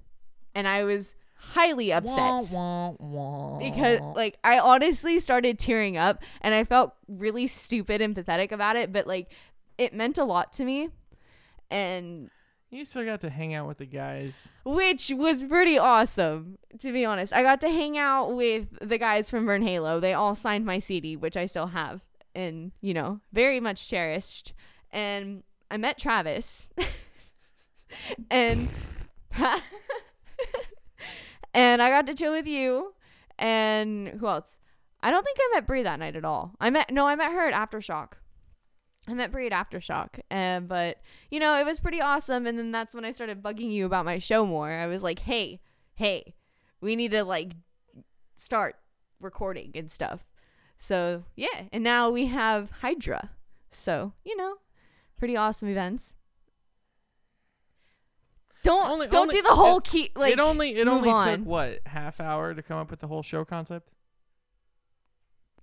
[0.55, 3.59] And I was highly upset Wah, wah, wah.
[3.59, 8.75] because like I honestly started tearing up and I felt really stupid and pathetic about
[8.75, 9.31] it, but like
[9.79, 10.91] it meant a lot to me.
[11.71, 12.31] And
[12.71, 14.51] you still got to hang out with the guys.
[14.65, 17.33] which was pretty awesome to be honest.
[17.33, 20.01] I got to hang out with the guys from Burn Halo.
[20.01, 22.03] They all signed my CD, which I still have
[22.35, 24.53] and, you know, very much cherished.
[24.91, 26.71] And I met Travis.
[28.31, 28.69] and
[31.55, 32.95] and I got to chill with you
[33.39, 34.59] and who else?
[35.03, 36.53] I don't think I met Brie that night at all.
[36.61, 38.15] I met no, I met her at Aftershock.
[39.09, 40.99] I met Brie at Aftershock, and but
[41.31, 42.47] you know it was pretty awesome.
[42.47, 44.71] And then that's when I started bugging you about my show more.
[44.71, 45.61] I was like, hey,
[45.95, 46.35] hey,
[46.83, 47.55] we need to like
[48.37, 48.77] start
[49.21, 50.27] recording and stuff.
[50.79, 53.31] So yeah, and now we have Hydra.
[53.73, 54.57] So you know,
[55.17, 56.15] pretty awesome events.
[58.63, 61.39] Don't Only- don't only- do the whole it- key like it only it only on.
[61.39, 63.93] took what half hour to come up with the whole show concept.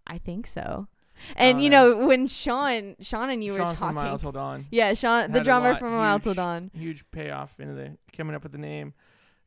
[0.07, 0.87] I think so.
[1.37, 4.31] And Oh, you know when Sean Sean and you Sean were from talking, Mile Till
[4.31, 4.65] Dawn.
[4.71, 6.71] yeah, Sean the had a drummer lot- from A Mile Till huge- Dawn.
[6.73, 8.93] Huge payoff into the coming up with the name.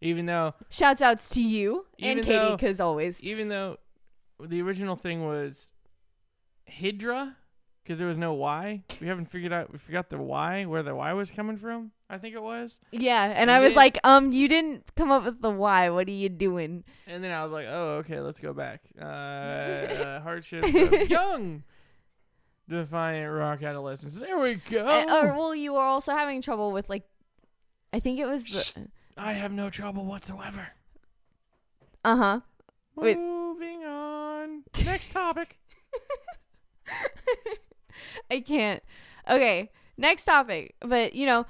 [0.01, 3.21] Even though, Shouts outs to you and Even Katie, though- because always.
[3.23, 3.79] even though
[4.41, 5.75] the original thing was
[6.69, 7.37] Hydra,
[7.89, 8.83] because there was no Y.
[9.01, 9.73] We haven't figured out.
[9.73, 11.93] We forgot the Y, where the Y was coming from.
[12.11, 12.81] I think it was.
[12.93, 15.89] Yeah, and, And I was then- like, um, you didn't come up with the why.
[15.89, 16.85] What are you doing?
[17.07, 18.83] And then I was like, oh, okay, let's go back.
[19.01, 21.63] Uh, hardships of young,
[22.69, 24.21] defiant rock adolescents.
[24.21, 24.85] There we go.
[24.85, 27.05] Uh, or well, you were also having trouble with like,
[27.95, 28.89] I think it was the.
[29.17, 30.73] I have no trouble whatsoever.
[32.05, 32.41] Uh huh.
[32.97, 33.17] Wait.
[33.17, 34.65] Moving on.
[34.85, 35.57] Next topic.
[38.31, 38.83] I can't.
[39.29, 40.75] Okay, next topic.
[40.81, 41.47] But you know,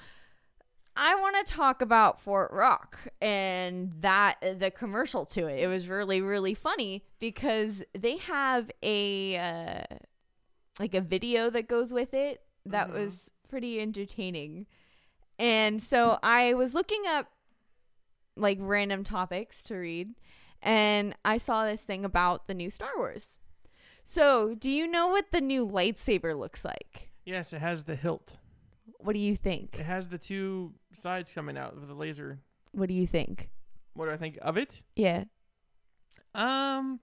[0.96, 5.60] I want to talk about Fort Rock and that the commercial to it.
[5.62, 9.96] It was really really funny because they have a uh,
[10.80, 12.94] like a video that goes with it that Mhm.
[12.94, 14.66] was pretty entertaining.
[15.38, 17.26] And so I was looking up
[18.36, 20.14] like random topics to read
[20.62, 23.38] and I saw this thing about the new Star Wars.
[24.10, 27.10] So, do you know what the new lightsaber looks like?
[27.26, 28.38] Yes, it has the hilt.
[29.00, 29.76] What do you think?
[29.78, 32.38] It has the two sides coming out of the laser.
[32.72, 33.50] What do you think?
[33.92, 34.80] What do I think of it?
[34.96, 35.24] Yeah.
[36.34, 37.00] Um,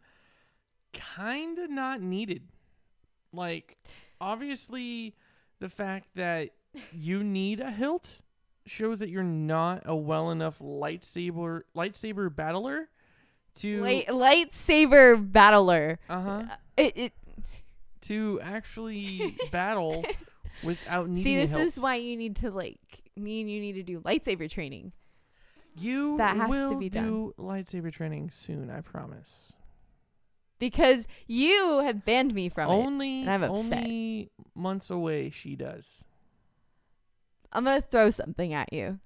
[0.94, 2.42] kind of not needed.
[3.32, 3.78] Like,
[4.20, 5.14] obviously,
[5.60, 6.56] the fact that
[6.92, 8.22] you need a hilt
[8.66, 12.90] shows that you're not a well enough lightsaber lightsaber battler
[13.56, 16.00] to Light, lightsaber battler.
[16.10, 16.44] uh huh
[16.78, 17.14] It, it
[18.02, 20.04] to actually battle
[20.64, 21.62] without needing See, this hilt.
[21.64, 22.80] is why you need to like
[23.16, 24.92] me and you need to do lightsaber training.
[25.78, 27.04] you that has to be done.
[27.06, 28.70] do lightsaber training soon.
[28.70, 29.54] I promise.
[30.60, 32.74] Because you have banned me from it.
[32.74, 33.50] only upset.
[33.50, 35.30] only months away.
[35.30, 36.06] She does.
[37.52, 39.00] I'm gonna throw something at you.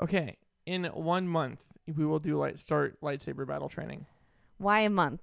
[0.00, 4.06] Okay, in one month we will do light start lightsaber battle training
[4.58, 5.20] Why a month?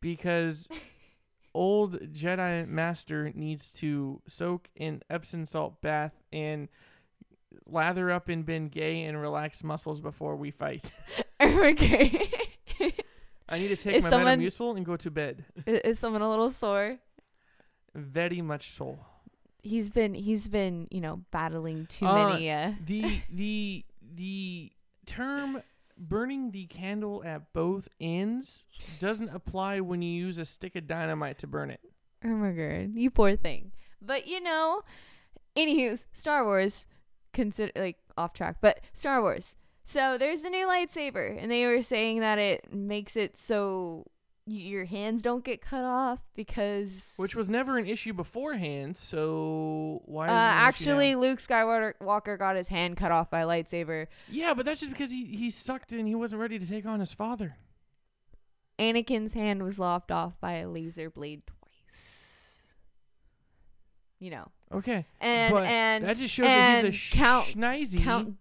[0.00, 0.68] because
[1.54, 6.68] old Jedi Master needs to soak in Epsom salt bath and
[7.66, 10.90] lather up in Bengay and relax muscles before we fight.
[11.42, 12.30] okay.
[13.48, 15.44] I need to take Is my someone- Metamucil and go to bed.
[15.66, 16.98] is, is someone a little sore?
[17.94, 18.98] Very much so.
[19.62, 22.50] He's been he's been you know battling too Uh, many.
[22.50, 24.72] Uh, the the the
[25.06, 25.62] term
[25.98, 28.66] burning the candle at both ends
[28.98, 31.80] doesn't apply when you use a stick of dynamite to burn it.
[32.24, 33.72] oh my god, you poor thing.
[34.00, 34.82] But you know,
[35.56, 36.86] anywho's Star Wars.
[37.32, 39.56] Consider like off track, but Star Wars.
[39.84, 44.06] So there's the new lightsaber, and they were saying that it makes it so
[44.46, 50.28] your hands don't get cut off because Which was never an issue beforehand, so why
[50.28, 50.42] uh, is issue
[50.92, 51.14] actually?
[51.16, 54.06] Luke Skywalker Walker got his hand cut off by a lightsaber.
[54.30, 57.00] Yeah, but that's just because he, he sucked and he wasn't ready to take on
[57.00, 57.56] his father.
[58.78, 62.74] Anakin's hand was lopped off by a laser blade twice.
[64.20, 65.04] You know, Okay.
[65.20, 68.02] and but and that just shows that he's a Count schneezy.
[68.02, 68.36] Count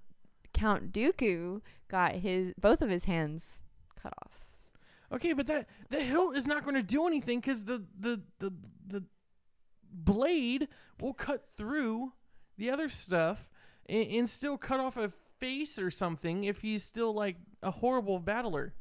[0.54, 3.60] Count Dooku got his both of his hands
[4.02, 4.45] cut off.
[5.12, 8.54] Okay, but that the hilt is not going to do anything because the, the the
[8.88, 9.04] the
[9.92, 10.68] blade
[11.00, 12.14] will cut through
[12.58, 13.50] the other stuff
[13.88, 18.20] and, and still cut off a face or something if he's still like a horrible
[18.20, 18.74] battler.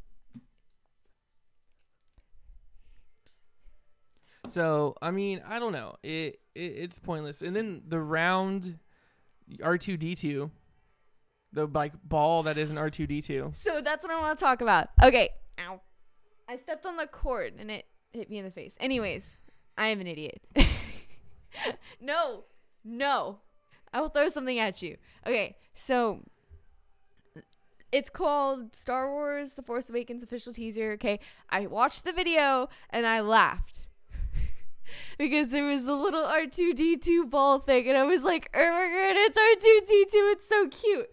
[4.46, 5.96] So I mean, I don't know.
[6.02, 7.42] It, it it's pointless.
[7.42, 8.78] And then the round
[9.62, 10.50] R two D two,
[11.52, 13.52] the like ball that isn't R two D two.
[13.56, 14.88] So that's what I want to talk about.
[15.02, 15.30] Okay.
[15.60, 15.80] Ow.
[16.48, 18.74] I stepped on the cord and it hit me in the face.
[18.78, 19.36] Anyways,
[19.76, 20.42] I am an idiot.
[22.00, 22.44] no.
[22.84, 23.38] No.
[23.92, 24.96] I will throw something at you.
[25.26, 25.56] Okay.
[25.74, 26.20] So
[27.92, 30.92] it's called Star Wars The Force Awakens official teaser.
[30.92, 31.20] Okay.
[31.48, 33.86] I watched the video and I laughed.
[35.18, 39.16] because there was the little R2D2 ball thing and I was like, "Oh my god,
[39.16, 40.32] it's R2D2.
[40.32, 41.10] It's so cute."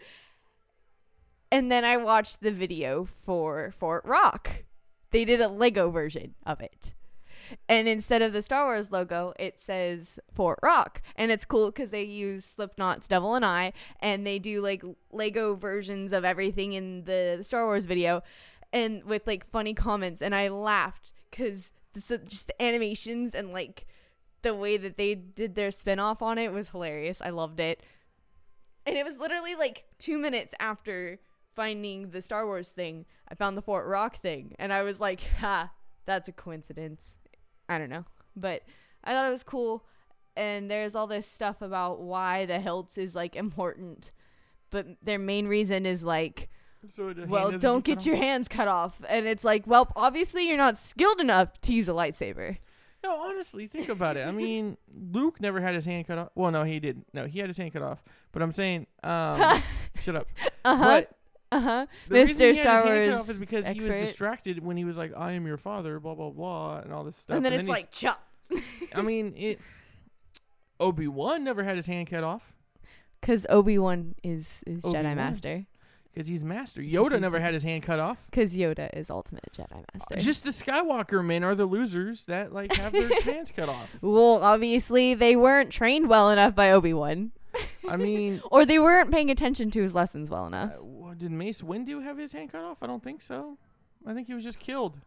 [1.51, 4.63] And then I watched the video for Fort Rock.
[5.11, 6.93] They did a Lego version of it.
[7.67, 11.01] And instead of the Star Wars logo, it says Fort Rock.
[11.15, 15.55] And it's cool because they use Slipknot's Devil and I, and they do like Lego
[15.55, 18.23] versions of everything in the Star Wars video,
[18.71, 20.21] and with like funny comments.
[20.21, 23.85] And I laughed because just the animations and like
[24.43, 27.21] the way that they did their spin off on it was hilarious.
[27.21, 27.83] I loved it.
[28.85, 31.19] And it was literally like two minutes after
[31.55, 35.21] finding the Star Wars thing, I found the Fort Rock thing, and I was like,
[35.39, 35.71] "Ha,
[36.05, 37.15] that's a coincidence."
[37.69, 38.63] I don't know, but
[39.03, 39.85] I thought it was cool.
[40.35, 44.11] And there's all this stuff about why the hilt is like important,
[44.69, 46.49] but their main reason is like,
[46.87, 49.01] So well, don't cut get your hands cut off.
[49.09, 52.57] And it's like, well, obviously you're not skilled enough to use a lightsaber.
[53.03, 54.25] No, honestly, think about it.
[54.27, 54.77] I mean,
[55.11, 56.29] Luke never had his hand cut off.
[56.35, 57.07] Well, no, he didn't.
[57.13, 58.03] No, he had his hand cut off.
[58.31, 59.61] But I'm saying, um,
[59.99, 60.27] shut up.
[60.63, 60.83] Uh huh.
[60.83, 61.11] But
[61.51, 61.85] Uh huh.
[62.07, 62.51] the reason Mr.
[62.51, 64.85] he had Star his hand cut Wars off is because he was distracted when he
[64.85, 67.35] was like, "I am your father," blah blah blah, and all this stuff.
[67.35, 68.25] And then it's he's- like chop.
[68.95, 69.59] I mean, it.
[70.79, 72.53] Obi Wan never had his hand cut off
[73.19, 75.05] Because Obi Wan is is Obi-Wan.
[75.05, 75.65] Jedi Master.
[76.13, 76.81] because he's master.
[76.81, 78.25] Yoda he's never had his hand cut off.
[78.31, 80.15] Because Yoda is ultimate Jedi Master.
[80.17, 83.89] Just the Skywalker men are the losers that like have their hands cut off.
[84.01, 87.31] well, obviously they weren't trained well enough by Obi Wan,
[87.87, 90.69] I mean, or they weren't paying attention to his lessons well uh,
[91.11, 92.81] wha- did Mace Windu have his hand cut off?
[92.81, 93.57] I don't think so.
[94.05, 94.99] I think he was just killed.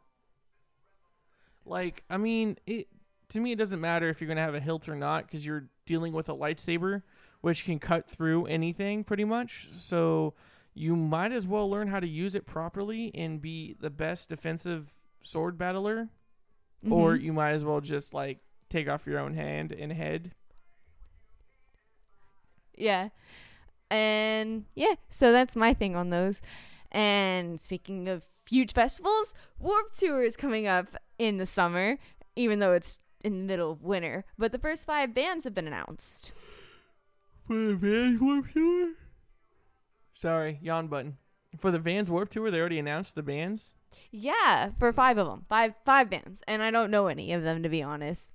[1.64, 2.88] Like, I mean, it
[3.30, 5.68] to me it doesn't matter if you're gonna have a hilt or not because you're
[5.86, 7.02] dealing with a lightsaber,
[7.40, 9.68] which can cut through anything pretty much.
[9.70, 10.34] So
[10.74, 14.92] you might as well learn how to use it properly and be the best defensive
[15.22, 16.10] sword battler,
[16.90, 17.22] or Mhm.
[17.22, 20.32] you might as well just like take off your own hand and head.
[22.76, 23.08] Yeah.
[23.94, 26.42] And yeah, so that's my thing on those.
[26.90, 31.98] And speaking of huge festivals, Warped Tour is coming up in the summer,
[32.36, 34.24] even though it's in the middle of winter.
[34.36, 36.32] But the first five bands have been announced.
[37.46, 38.94] For the Vans Warped Tour?
[40.14, 41.18] Sorry, yawn button.
[41.58, 43.74] For the Vans Warped Tour, they already announced the bands.
[44.10, 47.62] Yeah, for five of them, five five bands, and I don't know any of them
[47.62, 48.32] to be honest.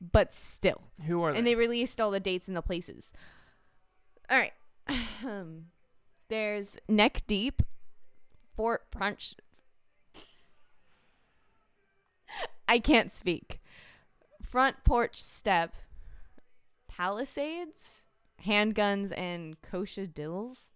[0.00, 1.38] But still, Who are they?
[1.38, 1.54] and they?
[1.54, 3.12] released all the dates and the places.
[4.28, 4.52] All right,
[6.28, 7.62] there's Neck Deep,
[8.56, 9.34] Fort Punch.
[12.68, 13.60] I can't speak.
[14.42, 15.74] Front Porch Step,
[16.88, 18.02] Palisades,
[18.46, 20.68] Handguns, and Kosha Dillz.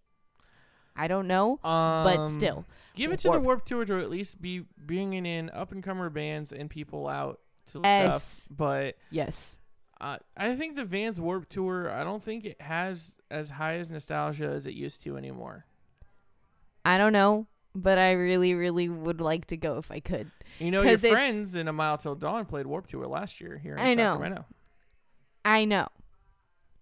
[0.95, 2.65] I don't know, but Um, still.
[2.95, 5.83] give it to the Warp- Warped Tour to at least be bringing in up and
[5.83, 8.23] comer bands and people out to Yes.
[8.43, 8.47] stuff.
[8.49, 9.59] But Yes.
[9.99, 13.91] Uh, I think the Vans Warped Tour, I don't think it has as high as
[13.91, 15.65] nostalgia as it used to anymore.
[16.85, 20.31] I don't know, but I really, really would like to go if I could.
[20.59, 23.75] You know, your friends in A Mile Till Dawn played Warped Tour last year here
[23.75, 24.13] in I know.
[24.13, 24.45] Sacramento.
[25.43, 25.87] I know.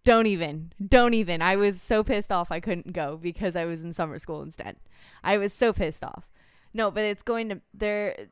[0.03, 0.73] Don't even.
[0.85, 1.41] Don't even.
[1.41, 4.75] I was so pissed off I couldn't go because I was in summer school instead.
[5.23, 6.29] I was so pissed off.
[6.73, 8.27] No, but it's going to there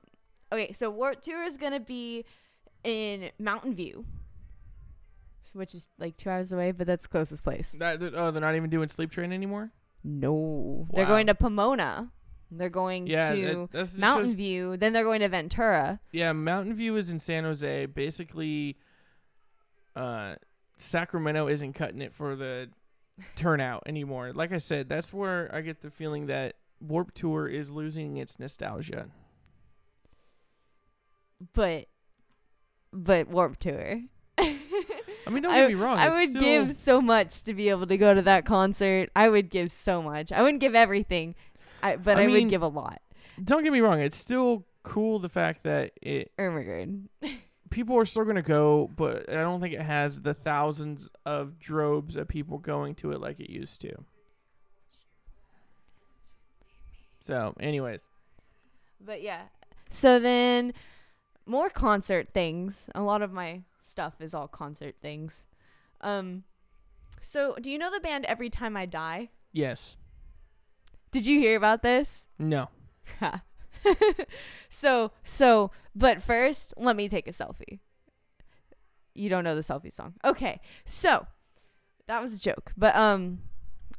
[0.54, 2.26] Okay, so Warped Tour is going to be
[2.84, 4.06] in Mountain View,
[5.54, 7.72] which is like 2 hours away, but that's the closest place.
[7.80, 9.72] That, that- oh, they're not even doing Sleep Train anymore?
[10.04, 10.88] No.
[10.94, 11.10] They're Wow.
[11.12, 12.12] going to Pomona.
[12.52, 16.00] They're going Yeah, to that, that's just Mountain shows- View, then they're going to Ventura.
[16.12, 17.86] Yeah, Mountain View is in San Jose.
[17.88, 18.78] Basically,
[19.96, 20.36] uh,
[20.78, 22.70] Sacramento isn't cutting it for the
[23.36, 24.34] turnout anymore.
[24.34, 28.40] Like I said, that's where I get the feeling that Warped Tour is losing its
[28.40, 29.08] nostalgia.
[31.54, 31.88] but
[32.92, 34.02] but Warped Tour.
[35.26, 35.98] I mean, don't I, get me wrong.
[36.00, 39.10] I would still- give so much to be able to go to that concert.
[39.16, 40.32] I would give so much.
[40.32, 41.36] I wouldn't give everything,
[41.82, 43.02] I, but I I, mean- would give a lot.
[43.44, 44.00] Don't get me wrong.
[44.00, 47.08] It's still cool the fact that it Ermagerd.
[47.72, 52.16] people are still gonna go, but I don't think it has the thousands of droves
[52.16, 53.92] of people going to it like it used to.
[57.20, 58.08] So, anyways,
[59.04, 59.44] But yeah.
[59.90, 60.74] So then,
[61.46, 62.88] more concert things.
[62.94, 65.46] A lot of my stuff is all concert things.
[66.02, 66.44] Um.
[67.22, 69.30] So, do you know the band Every Time I Die?
[69.54, 69.96] yes,
[71.12, 72.26] Did you hear about this?
[72.38, 72.70] no.
[74.70, 77.80] so so but first let me take a selfie
[79.14, 81.28] you don't know the selfie song okay so
[82.08, 83.40] that was a joke but um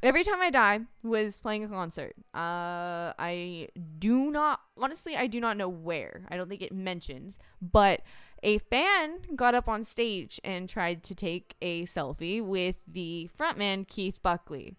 [0.01, 3.67] every time i die was playing a concert uh i
[3.99, 8.01] do not honestly i do not know where i don't think it mentions but
[8.45, 13.85] a fan got up on stage and tried to take a selfie with the frontman
[13.87, 14.77] keith buckley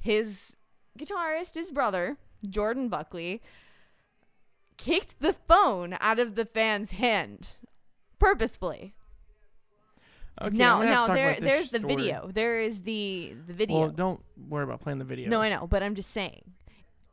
[0.00, 0.56] his
[0.98, 2.16] guitarist his brother
[2.48, 3.40] jordan buckley
[4.78, 7.48] kicked the phone out of the fan's hand
[8.18, 8.94] purposefully.
[10.40, 12.30] Okay, now, I'm gonna have now there, there's the video.
[12.32, 13.80] There is the the video.
[13.80, 15.28] Well, don't worry about playing the video.
[15.28, 16.52] no, I know, but I'm just saying.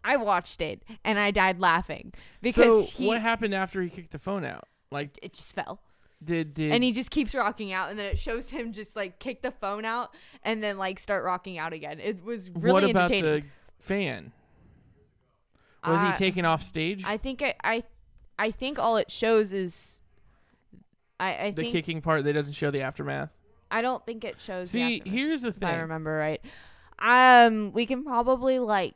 [0.04, 4.12] I watched it and I died laughing because so he what happened after he kicked
[4.12, 4.68] the phone out?
[4.96, 5.82] Like, it just fell.
[6.24, 9.20] did did And he just keeps rocking out and then it shows him just like
[9.20, 10.10] kick the phone out
[10.44, 12.00] and then like start rocking out again.
[12.00, 13.44] It was really what about the
[13.80, 14.32] fan?
[15.86, 17.04] Was he taken off stage?
[17.06, 17.84] I think I, I
[18.40, 20.02] I think all it shows is
[21.20, 23.38] I I the think kicking part that doesn't show the aftermath.
[23.70, 25.14] I don't think it shows the See, aftermath.
[25.14, 26.42] here's the if I remember right.
[26.98, 28.96] Um, we can probably like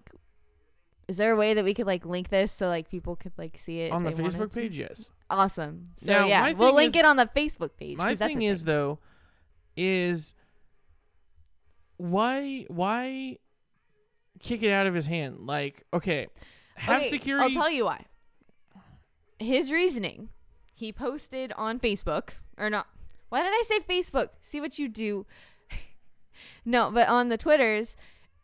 [1.07, 3.57] Is there a way that we could like link this so like people could like
[3.57, 5.11] see it on the Facebook page, yes.
[5.29, 5.83] Awesome.
[5.97, 7.97] So Now, yeah, my we'll thing link is- it on the Facebook page.
[7.97, 8.99] My 'cause that's a thing is though,
[9.77, 10.33] is
[11.97, 13.37] why why
[14.39, 15.45] kick it out of his hand?
[15.45, 16.27] Like, okay,
[16.75, 17.55] have Okay, security.
[17.55, 18.05] I'll tell you why.
[19.39, 20.29] His reasoning.
[20.73, 22.87] He posted on Facebook or not.
[23.27, 24.29] Why did I say Facebook?
[24.41, 25.25] See what you do.
[26.65, 27.95] no, but on the Twitters,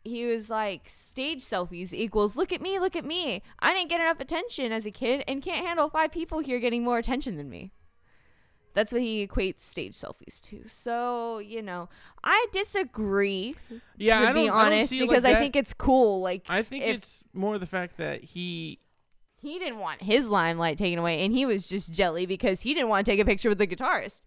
[0.06, 3.42] he was like stage selfies equals look at me, look at me.
[3.58, 6.82] I didn't get enough attention as a kid and can't handle five people here getting
[6.84, 7.72] more attention than me.
[8.74, 10.68] That's what he equates stage selfies to.
[10.68, 11.88] So, you know,
[12.22, 13.54] I disagree
[13.96, 16.44] yeah, to I don't, be I honest see because like I think it's cool like
[16.48, 18.78] I think if- it's more the fact that he
[19.40, 22.88] he didn't want his limelight taken away and he was just jelly because he didn't
[22.88, 24.20] want to take a picture with the guitarist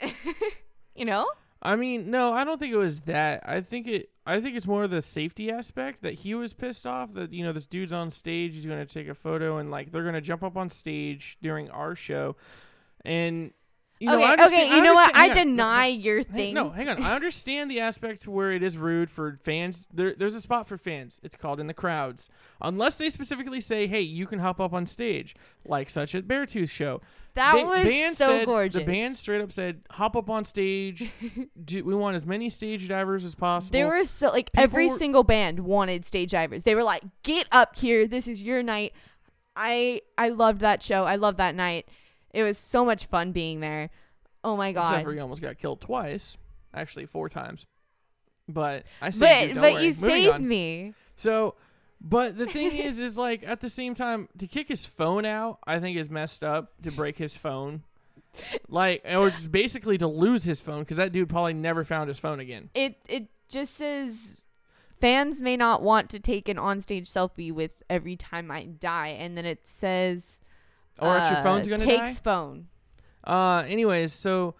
[0.94, 1.26] you know
[1.60, 3.42] I mean, no, I don't think it was that.
[3.44, 4.10] I think it.
[4.24, 7.52] I think it's more the safety aspect that he was pissed off that you know
[7.52, 8.54] this dude's on stage.
[8.54, 11.38] He's going to take a photo and like they're going to jump up on stage
[11.42, 12.36] during our show,
[13.04, 13.52] and
[14.00, 15.34] you know, I okay okay you know what i on.
[15.36, 17.02] Deny your Hang, thing no, hang on.
[17.02, 19.88] I understand the aspect where it is rude for fans.
[19.92, 21.20] There, there's a spot for fans.
[21.22, 22.28] It's called in the crowds,
[22.60, 25.34] unless they specifically say, "Hey, you can hop up on stage,"
[25.64, 27.00] like such at Beartooth show.
[27.34, 30.44] that Ba- was band so said, gorgeous The band straight up said, "Hop up on
[30.44, 31.10] stage.
[31.64, 34.88] Do, we want as many stage divers as possible." there were so like People every
[34.88, 38.62] were- single band wanted stage divers they were like get up here this is your
[38.62, 38.92] night
[39.56, 41.88] i i loved that show i loved that night
[42.32, 43.90] it was so much fun being there
[44.44, 46.36] oh my god Except for he almost got killed twice,
[46.72, 47.66] actually four times.
[48.48, 49.54] But I saved but you.
[49.54, 49.84] Don't but worry.
[49.84, 50.48] you Moving saved on.
[50.48, 51.54] me So,
[52.00, 55.58] but the thing is, is like at the same time to kick his phone out,
[55.66, 57.82] I think is messed up to break his phone,
[58.68, 62.18] like or just basically to lose his phone because that dude probably never found his
[62.18, 62.70] phone again.
[62.74, 64.44] it it just says
[65.00, 69.36] fans may not want to take an onstage selfie with every time I die, and
[69.36, 70.40] then it says
[71.00, 72.20] Or it's your uh, phone's gonna takes die.
[72.22, 72.68] phone.
[73.24, 74.54] Uh, anyways, so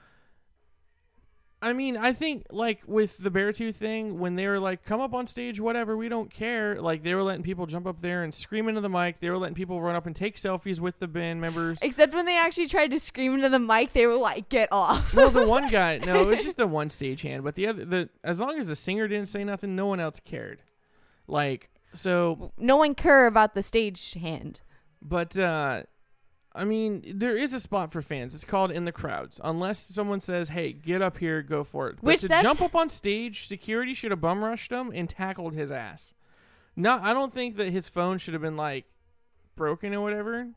[1.60, 5.12] I mean, I think like with the Beartooth thing, when they were like, "Come up
[5.12, 8.32] on stage, whatever, we don't care," like they were letting people jump up there and
[8.32, 9.18] scream into the mic.
[9.18, 11.80] They were letting people run up and take selfies with the band members.
[11.82, 15.12] Except when they actually tried to scream into the mic, they were like, "Get off!"
[15.12, 18.08] well, the one guy, no, it was just the one stagehand, but the other, the
[18.22, 20.62] as long as the singer didn't say nothing, no one else cared.
[21.26, 24.60] Like so, no one care about the stage hand.
[25.02, 25.82] but uh
[26.54, 28.34] I mean, there is a spot for fans.
[28.34, 29.40] It's called in the crowds.
[29.44, 32.60] Unless someone says, "Hey, get up here, go for it." But Which to that's- jump
[32.62, 36.14] up on stage, security should have bum rushed him and tackled his ass.
[36.74, 38.86] No, I don't think that his phone should have been like
[39.56, 40.48] broken or whatever,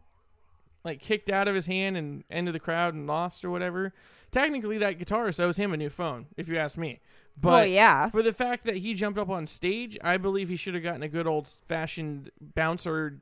[0.84, 3.94] like kicked out of his hand and into the crowd and lost or whatever.
[4.32, 7.00] Technically, that guitarist owes him a new phone, if you ask me.
[7.02, 10.48] Oh, but oh yeah, for the fact that he jumped up on stage, I believe
[10.50, 13.20] he should have gotten a good old fashioned bouncer,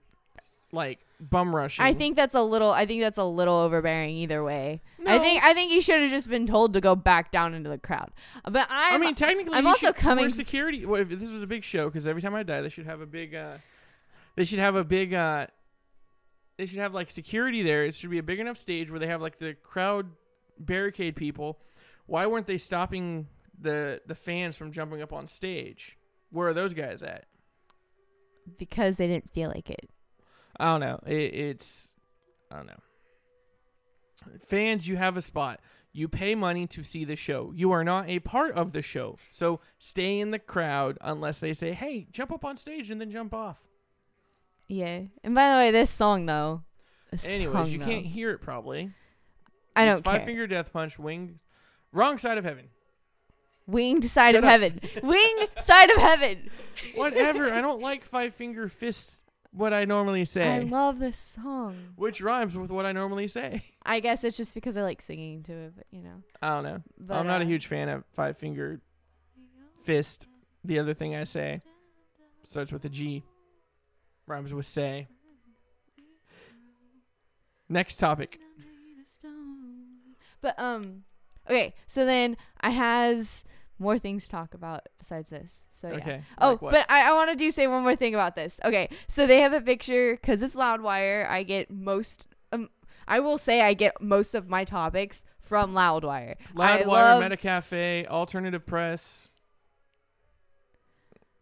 [0.72, 1.86] like bum rushing.
[1.86, 2.72] I think that's a little.
[2.72, 4.82] I think that's a little overbearing either way.
[5.06, 7.70] I think I think he should have just been told to go back down into
[7.70, 8.12] the crowd.
[8.50, 10.86] But I'm, I mean, technically, I'm also should, coming- for security.
[10.86, 13.02] Well, if this was a big show, because every time I die, they should have
[13.02, 13.36] a big.
[13.36, 13.58] uh
[14.36, 15.14] They should have a big.
[15.14, 15.48] uh
[16.58, 17.86] They should have like security there.
[17.86, 20.08] It should be a big enough stage where they have like the crowd
[20.60, 21.60] barricade people.
[22.06, 23.28] Why weren't they stopping
[23.60, 25.98] the the fans from jumping up on stage?
[26.32, 27.26] Where are those guys at?
[28.58, 29.90] because they didn't feel like it.
[30.60, 30.99] I don't know.
[31.05, 31.95] It, it's
[32.51, 32.74] I don't know.
[34.47, 35.60] Fans, you have a spot.
[35.91, 37.51] You pay money to see the show.
[37.55, 39.18] You are not a part of the show.
[39.32, 43.10] So stay in the crowd unless they say, "Hey, jump up on stage and then
[43.10, 43.66] jump off."
[44.68, 45.03] Yeah.
[45.24, 46.62] And by the way, this song though.
[47.12, 48.91] this Anyways, song, you though, can't hear it probably.
[49.76, 50.26] I it's don't Five care.
[50.28, 51.43] Finger Death Punch, Wings,
[51.91, 52.66] Wrong Side of Heaven.
[53.66, 54.49] Winged side Shut of up.
[54.49, 54.80] heaven.
[55.03, 56.49] Wing side of heaven.
[56.95, 57.51] Whatever.
[57.53, 59.22] I don't like Five Finger Fist.
[59.52, 61.76] What I normally say, I love this song.
[61.95, 63.64] which rhymes with what I normally say.
[63.84, 66.22] I guess it's just because I like singing to it, but you know.
[66.41, 66.84] I don't know.
[67.00, 68.80] But, I'm not a uh, huge fan of Five Finger
[69.84, 70.28] Fist.
[70.64, 71.62] The other thing I say
[72.45, 73.24] starts with a G,
[74.28, 75.08] rhymes with say.
[77.68, 78.39] Next topic.
[80.41, 81.04] But um,
[81.50, 81.74] okay.
[81.88, 83.43] So then I has
[83.80, 85.66] more things to talk about besides this.
[85.72, 85.96] So yeah.
[85.96, 86.24] Okay.
[86.40, 88.60] Oh, like but I, I want to do say one more thing about this.
[88.64, 91.28] Okay, so they have a picture because it's Loudwire.
[91.28, 92.28] I get most.
[92.52, 92.70] Um,
[93.08, 96.36] I will say I get most of my topics from Loudwire.
[96.54, 99.30] Loudwire, love- Metacafe, Alternative Press.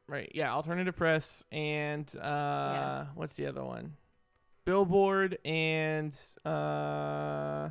[0.09, 0.31] Right.
[0.33, 0.53] Yeah.
[0.53, 3.95] Alternative Press and uh, what's the other one?
[4.63, 7.69] Billboard and uh,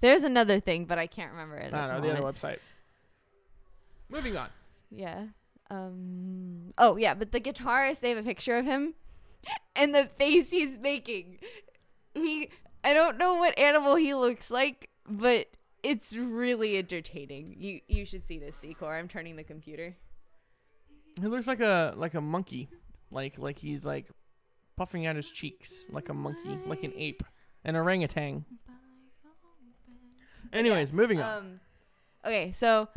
[0.00, 1.72] There's another thing, but I can't remember it.
[1.72, 2.58] I don't know the other website.
[4.14, 4.48] Moving on.
[4.92, 5.24] Yeah.
[5.70, 6.72] Um.
[6.78, 8.94] Oh yeah, but the guitarist they have a picture of him,
[9.76, 11.38] and the face he's making.
[12.14, 12.50] He.
[12.84, 15.48] I don't know what animal he looks like, but
[15.82, 17.56] it's really entertaining.
[17.58, 18.96] You you should see this, Secor.
[18.96, 19.96] I'm turning the computer.
[21.20, 22.68] He looks like a like a monkey,
[23.10, 24.06] like like he's like
[24.76, 27.24] puffing out his cheeks like a monkey, like an ape,
[27.64, 28.44] an orangutan.
[30.52, 31.36] Anyways, moving on.
[31.36, 31.60] Um.
[32.24, 32.88] Okay, so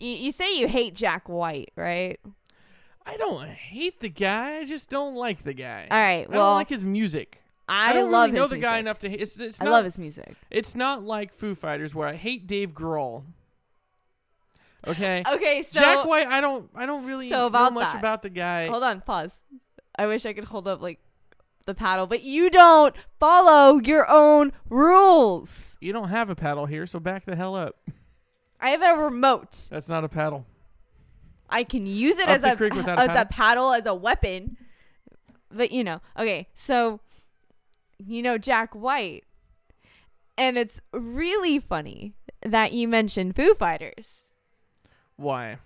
[0.00, 2.18] you you say you hate Jack White, right?
[3.06, 4.58] I don't hate the guy.
[4.58, 5.88] I just don't like the guy.
[5.90, 6.26] All right.
[6.26, 7.42] I Well, don't like his music.
[7.68, 9.08] I, I don't love really know the guy enough to.
[9.08, 9.70] hate- It's it's I not.
[9.70, 10.34] love his music.
[10.50, 13.24] It's not like Foo Fighters where I hate Dave Grohl.
[14.86, 15.22] Okay.
[15.32, 16.68] Okay, so Jack White, I don't.
[16.74, 17.98] I don't really So know much that.
[17.98, 18.66] about the guy.
[18.66, 19.40] hold on, pause.
[19.98, 20.98] I wish I could hold up like
[21.66, 25.76] the paddle, but you don't follow your own rules.
[25.80, 27.76] You don't have a paddle here, so back the hell up.
[28.60, 29.68] I have a remote.
[29.70, 30.46] That's not a paddle.
[31.48, 33.26] I can use it Up as a creek without a as a paddle?
[33.30, 34.56] paddle as a weapon.
[35.50, 37.00] But you know, okay, so
[37.98, 39.24] you know Jack White.
[40.38, 44.22] And it's really funny that you mentioned Foo Fighters.
[45.16, 45.58] Why?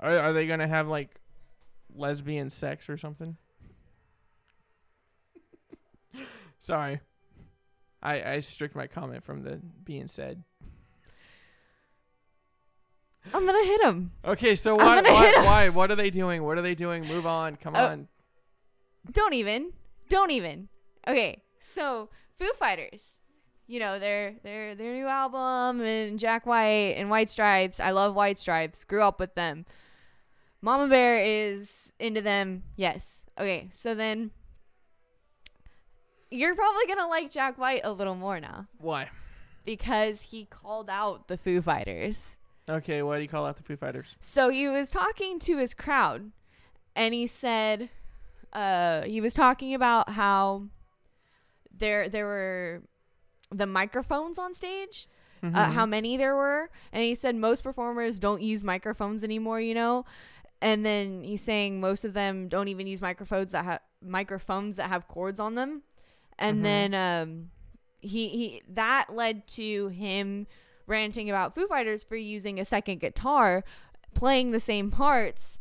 [0.00, 1.10] Are are they gonna have like
[1.94, 3.36] lesbian sex or something?
[6.58, 7.00] Sorry.
[8.02, 10.42] I I strict my comment from the being said.
[13.32, 14.12] I'm gonna hit him.
[14.24, 15.44] Okay, so why gonna why, hit 'em.
[15.44, 16.42] why what are they doing?
[16.42, 17.06] What are they doing?
[17.06, 17.56] Move on.
[17.56, 17.86] Come Oh.
[17.86, 18.08] on.
[19.10, 19.72] Don't even.
[20.08, 20.68] Don't even.
[21.06, 22.08] Okay, so
[22.38, 23.16] Foo Fighters.
[23.68, 27.78] You know, their their their new album and Jack White and White Stripes.
[27.80, 28.84] I love White Stripes.
[28.84, 29.66] Grew up with them.
[30.60, 32.64] Mama Bear is into them.
[32.76, 33.24] Yes.
[33.38, 34.30] Okay, so then
[36.30, 39.10] you're probably to like Jack White a little more now Why?
[39.64, 42.36] because he called out the Foo Fighters.
[42.68, 44.16] Okay, why do you call out the Foo Fighters?
[44.20, 46.30] So he was talking to his crowd
[46.94, 47.88] and he said
[48.52, 50.64] uh he was talking about how
[51.76, 52.82] there there were
[53.50, 55.08] the microphones on stage
[55.42, 55.72] uh, Mm-hmm.
[55.72, 60.04] how many there were and he said most performers don't use microphones anymore you know
[60.60, 64.88] and then he's saying most of them don't even use microphones that have microphones that
[64.88, 65.82] have cords on them
[66.38, 66.62] and Mhm.
[66.62, 67.50] then um
[68.00, 70.46] he he that led to him
[70.92, 73.64] ranting about Foo Fighters for using a second guitar
[74.14, 75.58] playing the same parts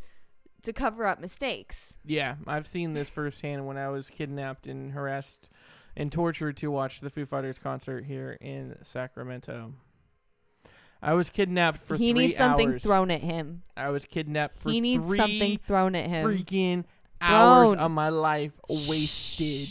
[0.61, 5.49] to cover up mistakes Yeah, I've seen this firsthand when I was kidnapped and harassed
[5.95, 9.73] and tortured to watch the Foo Fighters concert here in Sacramento.
[11.01, 12.83] I was kidnapped for he three needs something hours.
[12.83, 16.83] thrown at him I was kidnapped for he needs three something thrown at him freaking
[17.19, 17.79] hours Thrown.
[17.79, 19.69] of my life wasted.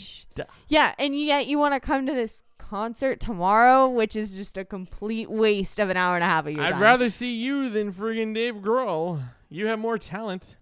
[0.67, 4.63] Yeah, and yet you want to come to this concert tomorrow, which is just a
[4.63, 6.81] complete waste of an hour and a half of your I'd time.
[6.81, 9.21] rather see you than friggin' Dave Grohl.
[9.49, 10.55] You have more talent.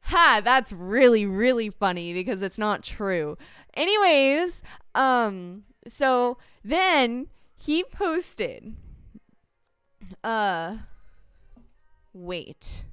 [0.00, 3.38] Ha, that's really really funny because it's not true.
[3.74, 4.62] Anyways,
[4.96, 8.74] um so then he posted
[10.24, 10.78] uh
[12.12, 12.84] wait.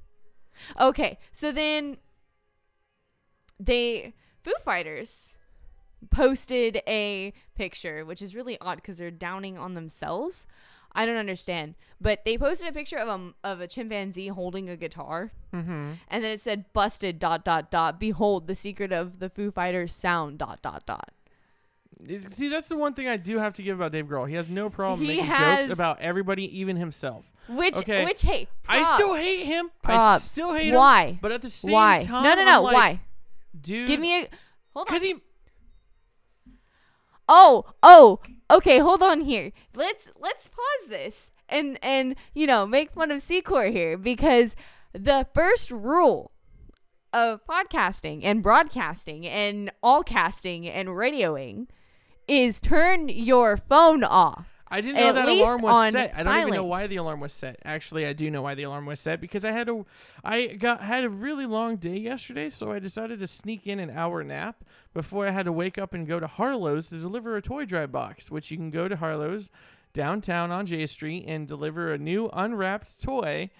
[0.80, 1.96] Okay, so then
[3.58, 5.34] they Foo Fighters
[6.10, 10.46] posted a picture, which is really odd because they're downing on themselves.
[10.96, 14.76] I don't understand, but they posted a picture of a of a chimpanzee holding a
[14.76, 15.92] guitar, Mm-hmm.
[16.08, 17.98] and then it said "busted." Dot dot dot.
[17.98, 20.38] Behold the secret of the Foo Fighters sound.
[20.38, 21.10] Dot dot dot.
[22.18, 24.28] See, that's the one thing I do have to give about Dave Grohl.
[24.28, 27.24] He has no problem He making jokes about everybody, even himself.
[27.48, 28.04] Which Okay.
[28.04, 29.70] which hey, I still hate him.
[29.84, 30.74] I still hate him.
[30.76, 31.18] Why?
[31.20, 32.02] But at the same Why?
[32.04, 32.62] time, no no no.
[32.62, 33.00] Like, why?
[33.60, 33.86] dude?
[33.88, 34.28] Give me a
[34.74, 34.84] hold on.
[34.86, 35.16] because he.
[37.28, 38.20] Oh, oh,
[38.50, 39.52] okay, hold on here.
[39.74, 44.56] Let's let's pause this and and you know, make fun of Secor here because
[44.92, 46.32] the first rule
[47.12, 51.68] of podcasting and broadcasting and all casting and radioing
[52.26, 54.53] is turn your phone off.
[54.74, 56.16] I didn't know that alarm was set.
[56.16, 57.60] I don't even know why the alarm was set.
[57.64, 59.84] Actually, I do know why the alarm was set because I had a,
[60.24, 63.90] I got had a really long day yesterday, so I decided to sneak in an
[63.90, 67.42] hour nap before I had to wake up and go to Harlow's to deliver a
[67.42, 69.48] toy drive box, which you can go to Harlow's
[69.92, 73.50] downtown on J Street and deliver a new unwrapped toy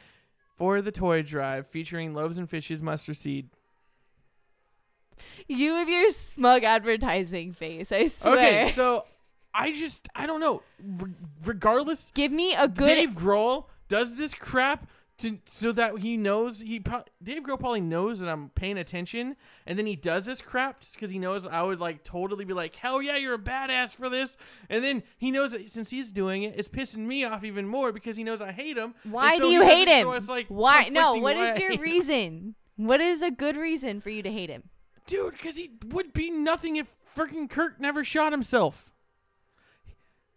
[0.56, 3.50] for the toy drive featuring loaves and fishes mustard seed.
[5.46, 8.34] You with your smug advertising face, I swear.
[8.34, 9.04] Okay, so
[9.54, 10.62] I just I don't know.
[10.82, 11.12] Re-
[11.44, 14.88] regardless Give me a good Dave Grohl does this crap
[15.18, 19.36] to so that he knows he pro- Dave Grohl probably knows that I'm paying attention,
[19.66, 22.52] and then he does this crap just because he knows I would like totally be
[22.52, 24.36] like, hell yeah, you're a badass for this,
[24.68, 27.92] and then he knows that since he's doing it, it's pissing me off even more
[27.92, 28.94] because he knows I hate him.
[29.04, 30.04] Why so do you hate him?
[30.04, 30.88] So it's like Why?
[30.88, 31.12] No.
[31.12, 31.82] What is your hate him.
[31.82, 32.54] reason?
[32.76, 34.64] What is a good reason for you to hate him?
[35.06, 35.32] dude?
[35.32, 38.90] Because he would be nothing if freaking Kurt never shot himself.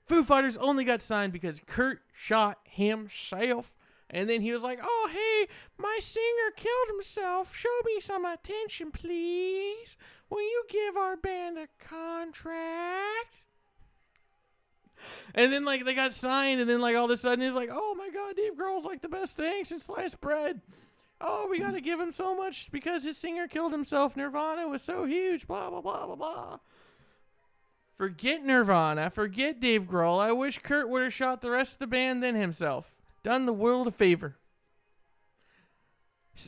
[0.08, 3.76] Foo Fighters only got signed because Kurt shot himself.
[4.10, 7.54] And then he was like, "Oh, hey, my singer killed himself.
[7.54, 9.98] Show me some attention, please.
[10.30, 13.48] Will you give our band a contract?"
[15.36, 17.70] And then like they got signed, and then like all of a sudden he's like,
[17.72, 20.62] "Oh my God, Dave Grohl's like the best thing since sliced bread."
[21.20, 24.16] Oh, we gotta give him so much because his singer killed himself.
[24.16, 25.48] Nirvana was so huge.
[25.48, 26.58] Blah blah blah blah blah.
[27.98, 29.10] Forget Nirvana.
[29.10, 30.20] Forget Dave Grohl.
[30.20, 32.96] I wish Kurt would have shot the rest of the band than himself.
[33.24, 34.38] Done the world a favor.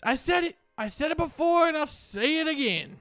[0.03, 0.55] I said it.
[0.77, 2.99] I said it before, and I'll say it again.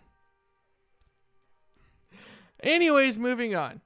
[2.61, 3.83] Anyways, moving on.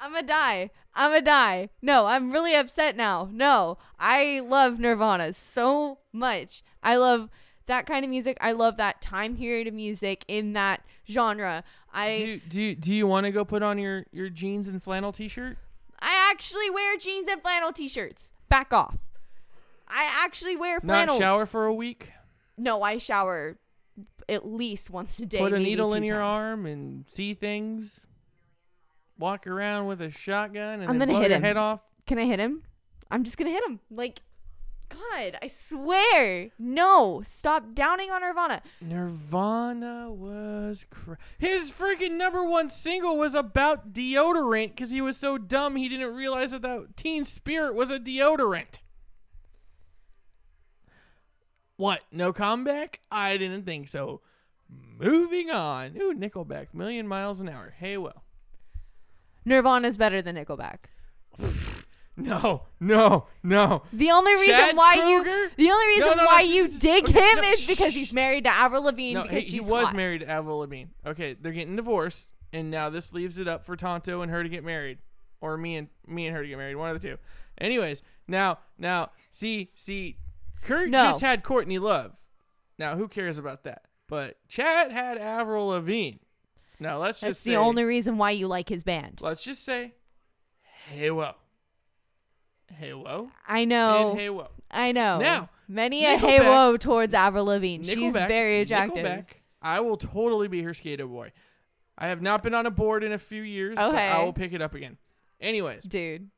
[0.00, 0.70] I'm gonna die.
[0.94, 1.68] I'm gonna die.
[1.82, 3.28] No, I'm really upset now.
[3.30, 6.62] No, I love Nirvana so much.
[6.82, 7.28] I love
[7.66, 8.36] that kind of music.
[8.40, 11.62] I love that time period of music in that genre.
[11.92, 14.68] I Do you, do you, do you want to go put on your, your jeans
[14.68, 15.58] and flannel t-shirt?
[15.98, 18.32] I actually wear jeans and flannel t-shirts.
[18.48, 18.96] Back off.
[19.88, 20.96] I actually wear flannel.
[20.96, 21.18] Not flannels.
[21.18, 22.12] shower for a week?
[22.56, 23.58] No, I shower
[24.28, 25.38] at least once a day.
[25.38, 26.38] put a needle in your times.
[26.38, 28.06] arm and see things?
[29.18, 31.42] Walk around with a shotgun and I'm then gonna blow hit your him.
[31.42, 31.80] head off?
[32.06, 32.62] Can I hit him?
[33.10, 33.80] I'm just gonna hit him.
[33.90, 34.20] Like,
[34.90, 36.50] God, I swear.
[36.58, 38.60] No, stop downing on Nirvana.
[38.80, 45.38] Nirvana was cra- his freaking number one single was about deodorant because he was so
[45.38, 48.80] dumb he didn't realize that that Teen Spirit was a deodorant.
[51.76, 52.00] What?
[52.12, 53.00] No comeback?
[53.10, 54.20] I didn't think so.
[54.98, 55.96] Moving on.
[55.96, 57.74] Ooh, Nickelback, Million Miles an Hour.
[57.78, 58.22] Hey, well.
[59.46, 60.78] Nirvana's better than Nickelback.
[62.22, 63.82] No, no, no.
[63.92, 65.24] The only reason Chad why Kroeger?
[65.24, 68.12] you the only reason no, no, why just- you dig him no, is because he's
[68.12, 69.96] married to Avril Lavigne No, because he, he was hot.
[69.96, 70.88] married to Avril Lavigne.
[71.06, 74.48] Okay, they're getting divorced, and now this leaves it up for Tonto and her to
[74.48, 74.98] get married,
[75.40, 77.16] or me and me and her to get married, one of the two.
[77.58, 80.18] Anyways, now now see see,
[80.62, 81.02] Kurt No.
[81.04, 82.16] just had Courtney Love.
[82.78, 83.82] Now who cares about that?
[84.08, 86.18] But Chad had Avril Lavigne.
[86.78, 87.20] Now let's just.
[87.20, 89.20] That's just the say, only reason why you like his band.
[89.22, 89.92] let's just say,
[90.88, 91.34] hey whoa,
[92.78, 94.10] hey whoa, I know.
[94.10, 94.48] and hey whoa.
[94.70, 95.18] I know.
[95.18, 97.84] Now, many a whoa towards Avril Lavigne.
[97.84, 99.04] She's very attractive.
[99.04, 99.24] Nickelback,
[99.60, 101.32] I will totally be her skater boy.
[101.98, 104.52] I have not been on a board in a few years, but I will pick
[104.52, 104.96] it up again.
[105.40, 106.30] Anyways, Dude,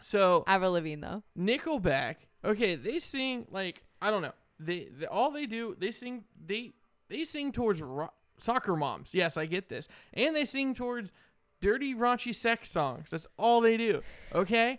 [0.00, 1.22] so Avril Lavigne though.
[1.38, 4.32] Nickelback, okay, they sing like I don't know.
[4.60, 6.72] They, they all they do, they sing they
[7.08, 9.14] they sing towards ro- soccer moms.
[9.14, 9.88] Yes, I get this.
[10.12, 11.12] And they sing towards
[11.60, 13.10] dirty raunchy sex songs.
[13.10, 14.02] That's all they do.
[14.34, 14.78] Okay?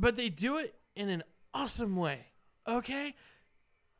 [0.00, 1.22] But they do it in an
[1.52, 2.26] awesome way.
[2.66, 3.14] Okay?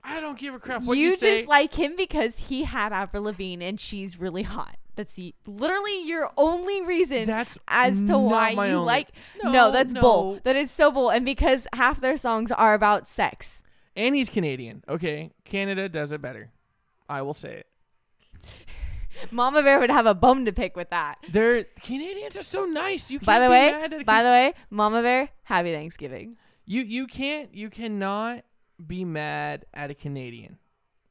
[0.03, 1.39] I don't give a crap what you, you say.
[1.41, 4.77] just like him because he had Avril Lavigne and she's really hot.
[4.97, 9.09] That's the literally your only reason That's as to why you only- like.
[9.45, 10.01] No, No, that's no.
[10.01, 10.41] bull.
[10.45, 11.11] That is so bull.
[11.11, 13.63] And because half their songs are about sex.
[13.95, 14.83] and he's Canadian.
[14.89, 15.33] Okay?
[15.45, 16.51] Canada does it better.
[17.09, 17.67] I will say it.
[19.31, 21.19] Mama Bear would have a bone to pick with that.
[21.31, 23.11] They're Canadians are so nice.
[23.11, 24.07] You can't By the be way, mad at a Canadian.
[24.07, 26.37] by the way, Mama Bear, happy Thanksgiving.
[26.67, 28.45] You you can't you cannot
[28.85, 30.59] be mad at a Canadian,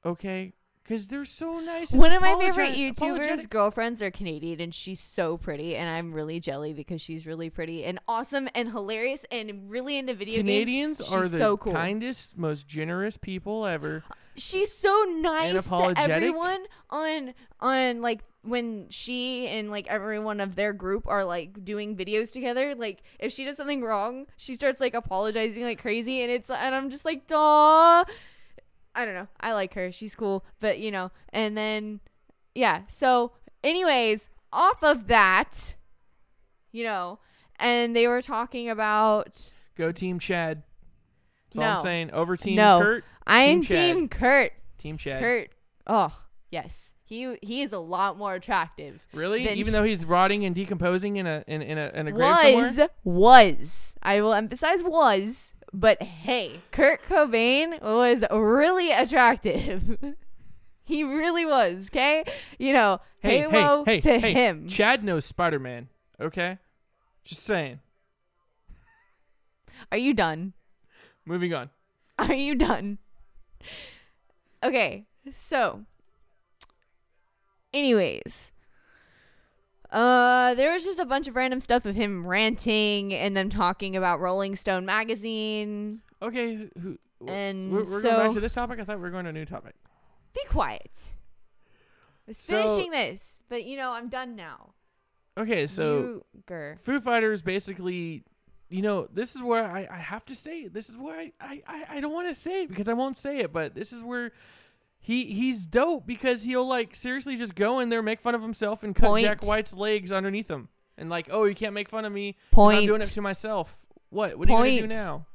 [0.05, 0.53] okay?
[0.83, 1.93] Because they're so nice.
[1.93, 3.49] One of my favorite YouTubers' apologetic.
[3.51, 7.83] girlfriends are Canadian, and she's so pretty, and I'm really jelly because she's really pretty
[7.85, 11.11] and awesome and hilarious and really into video Canadians games.
[11.13, 11.73] are the so cool.
[11.73, 14.03] kindest, most generous people ever.
[14.39, 20.71] She's so nice to everyone on on like when she and like everyone of their
[20.73, 24.93] group are like doing videos together like if she does something wrong she starts like
[24.93, 28.03] apologizing like crazy and it's and i'm just like duh.
[28.95, 29.27] I don't know.
[29.39, 29.91] I like her.
[29.91, 30.43] She's cool.
[30.59, 31.99] But you know and then
[32.55, 32.81] yeah.
[32.89, 33.31] So
[33.63, 35.75] anyways off of that
[36.71, 37.19] you know
[37.59, 40.63] and they were talking about Go Team Chad.
[41.53, 42.11] That's all I'm saying.
[42.11, 42.79] Over Team no.
[42.79, 43.05] Kurt.
[43.29, 43.95] I'm Chad.
[43.95, 45.21] team kurt Team Chad.
[45.21, 45.49] Kurt.
[45.85, 46.17] Oh,
[46.49, 46.93] yes.
[47.03, 49.05] He he is a lot more attractive.
[49.13, 49.47] Really?
[49.49, 52.63] Even though he's rotting and decomposing in a in, in a in a grave somewhere.
[52.63, 53.93] Was was.
[54.01, 59.97] I will emphasize was, but hey, Kurt Cobain was really attractive.
[60.83, 62.23] he really was, okay?
[62.57, 64.33] You know, Hey, halo hey, hey, to hey!
[64.33, 64.67] him.
[64.67, 65.89] Chad knows Spider Man.
[66.21, 66.59] Okay,
[67.25, 67.79] just saying.
[69.91, 70.53] Are you done?
[71.25, 71.69] Moving on.
[72.17, 72.99] Are you done?
[74.63, 75.85] Okay, so
[77.73, 78.51] anyways.
[79.91, 83.95] Uh there was just a bunch of random stuff of him ranting and them talking
[83.95, 86.01] about Rolling Stone magazine.
[86.21, 88.79] Okay, who, who, And we're, we're going back to this topic.
[88.79, 89.75] I thought we were going to a new topic.
[90.33, 91.15] Be quiet.
[91.65, 94.73] I was So- finishing this, but you know, I'm done now.
[95.37, 96.77] Okay, so grr.
[96.81, 98.23] Foo Fighters basically,
[98.69, 100.73] you know, this is where I, I have to say it.
[100.73, 103.39] This is where I, I, I, don't want to say it because I won't say
[103.39, 104.31] it, but this is where
[104.99, 108.83] he he's dope because he'll like seriously just go in there, make fun of himself,
[108.83, 109.25] and cut Point.
[109.25, 112.35] Jack White's legs underneath him, and like, oh, you can't make fun of me.
[112.53, 113.75] 'cause I'm doing it to myself.
[114.09, 114.37] What?
[114.37, 115.25] What are you gonna do now?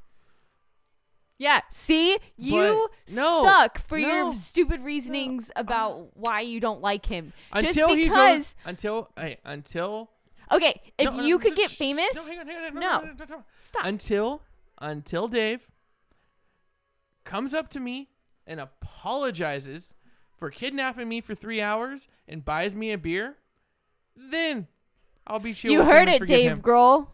[1.37, 2.16] Yeah, see?
[2.37, 7.32] You no, suck for no, your stupid reasonings about why you don't like him.
[7.53, 10.11] Until Just he goes, until hey, until
[10.53, 12.74] Okay, if no, uh, no, you could get shh, famous, No, hang on, hang on,
[12.74, 12.86] no, No.
[12.86, 13.45] no, no, no, no, no.
[13.62, 13.84] stop.
[13.84, 14.42] until
[14.80, 15.70] until Dave
[17.24, 18.09] comes up to me
[18.47, 19.95] and apologizes
[20.38, 23.36] for kidnapping me for three hours and buys me a beer,
[24.16, 24.66] then
[25.26, 25.72] I'll be chill.
[25.72, 26.62] you with him heard and it, forgive Dave him.
[26.62, 27.07] Grohl.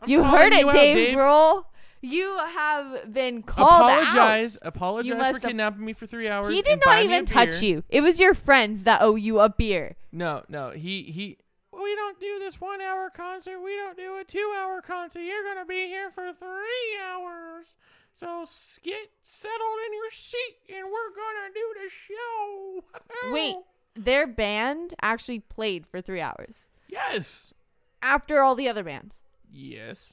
[0.00, 1.64] I'm You calling heard it, out, Dave, Grohl.
[2.04, 4.68] You have been called Apologize, out.
[4.68, 6.50] apologize for must kidnapping me for three hours.
[6.50, 7.70] He and did buy not me a even touch beer.
[7.76, 7.84] you.
[7.90, 9.94] It was your friends that owe you a beer.
[10.10, 11.38] No, no, he he.
[11.82, 13.60] We don't do this one hour concert.
[13.60, 15.20] We don't do a two hour concert.
[15.20, 17.76] You're gonna be here for three hours.
[18.14, 18.44] So
[18.82, 22.84] get settled in your seat, and we're gonna do the show.
[23.32, 23.56] Wait,
[23.96, 27.54] their band actually played for three hours Yes.
[28.02, 29.20] after all the other bands.
[29.50, 30.12] Yes.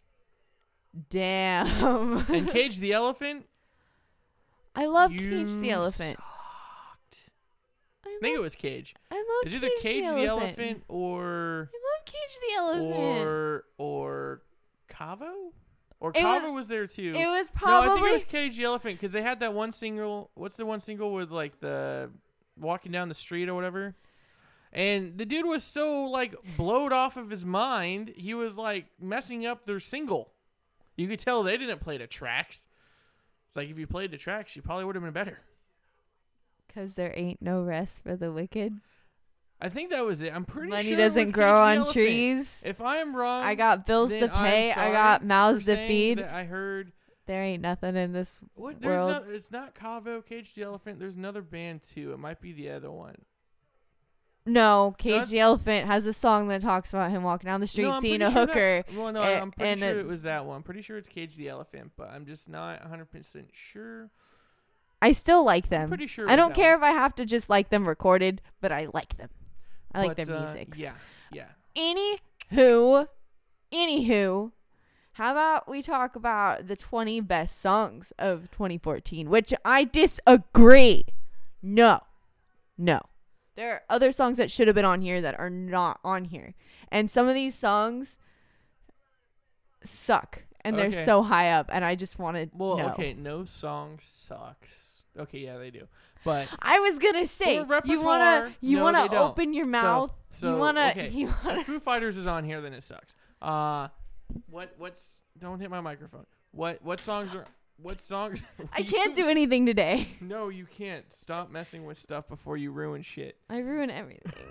[1.09, 2.25] Damn.
[2.29, 3.45] And Cage the Elephant.
[4.75, 6.17] I love you Cage the Elephant.
[6.17, 6.28] sucked.
[8.19, 8.95] I, think it was Cage.
[9.11, 9.67] I love Cage the City.
[9.67, 12.93] It's either Cage the Elephant or I love Cage the Elephant.
[13.27, 14.41] or or
[14.87, 15.31] Cavo.
[16.01, 17.13] Or It Cavo was- was, there too.
[17.15, 19.53] it was probably No, I think it was Cage the Elephant because they had that
[19.53, 20.31] one single.
[20.35, 22.09] What's the one single with like the
[22.57, 23.95] walking down the street or whatever?
[24.71, 29.45] And the dude was so like blowed off of his mind, he was like messing
[29.45, 30.31] up their single.
[30.95, 32.67] You could tell they didn't play the tracks.
[33.47, 35.39] It's like if you played the tracks, you probably would have been better.
[36.73, 38.79] Cause there ain't no rest for the wicked.
[39.61, 40.33] I think that was it.
[40.33, 41.93] I'm pretty Money sure it doesn't grow on Elephant.
[41.93, 42.61] trees.
[42.63, 44.71] If I am wrong, I got bills to pay.
[44.71, 46.21] I got mouths to feed.
[46.21, 46.93] I heard
[47.25, 48.81] There ain't nothing in this What?
[48.81, 49.25] World.
[49.27, 50.99] no, it's not Cavo, Cage the Elephant.
[50.99, 52.13] There's another band too.
[52.13, 53.25] It might be the other one.
[54.45, 57.67] No, Cage That- the Elephant has a song that talks about him walking down the
[57.67, 58.83] street no, seeing a sure hooker.
[58.87, 60.57] That, well, no, a- I'm pretty and sure a- it was that one.
[60.57, 64.09] I'm pretty sure it's Cage the Elephant, but I'm just not 100 percent sure.
[65.01, 65.87] I still like them.
[65.87, 66.89] pretty sure I don't care one.
[66.89, 69.29] if I have to just like them recorded, but I like them.
[69.93, 70.73] I like But, their uh, music.
[70.75, 70.93] Yeah,
[71.31, 71.47] yeah.
[71.75, 73.07] Anywho,
[73.71, 74.51] anywho,
[75.13, 81.05] how about we talk about the 20 best songs of 2014, which I disagree.
[81.61, 82.01] No,
[82.77, 83.01] no.
[83.55, 86.55] There are other songs that should have been on here that are not on here.
[86.91, 88.17] And some of these songs
[89.83, 90.43] suck.
[90.61, 91.05] And they're Okay.
[91.05, 91.69] so high up.
[91.71, 92.51] And I just wanted.
[92.53, 92.89] Well, know.
[92.89, 95.05] okay, no song sucks.
[95.17, 95.87] Okay, yeah, they do.
[96.23, 99.31] But I was gonna say you repertoire, wanna you no, wanna they don't.
[99.31, 100.11] open your mouth.
[100.29, 101.09] so, you wanna okay.
[101.13, 103.15] you wanna if Foo Fighters is on here, then it sucks.
[103.41, 103.87] Uh,
[104.49, 104.73] what?
[104.77, 105.21] What's?
[105.37, 106.25] Don't hit my microphone.
[106.51, 106.83] What?
[106.83, 107.45] What songs are?
[107.81, 108.43] What songs?
[108.73, 110.07] I can't do anything today.
[110.21, 111.09] No, you can't.
[111.11, 113.37] Stop messing with stuff before you ruin shit.
[113.49, 114.45] I ruin everything.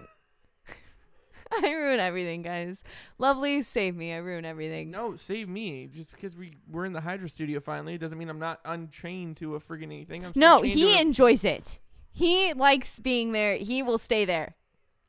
[1.63, 2.83] I ruin everything, guys.
[3.19, 4.13] Lovely, save me.
[4.13, 4.91] I ruin everything.
[4.91, 5.89] No, save me.
[5.93, 9.55] Just because we we're in the Hydra studio finally doesn't mean I'm not untrained to
[9.55, 10.25] a friggin' anything.
[10.25, 11.79] I'm No, he a- enjoys it.
[12.13, 13.57] He likes being there.
[13.57, 14.57] He will stay there.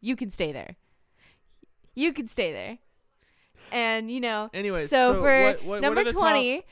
[0.01, 0.75] You can stay there.
[1.95, 2.77] You can stay there.
[3.71, 6.65] And you know, Anyways, so, so for what- what- what number are the top- twenty,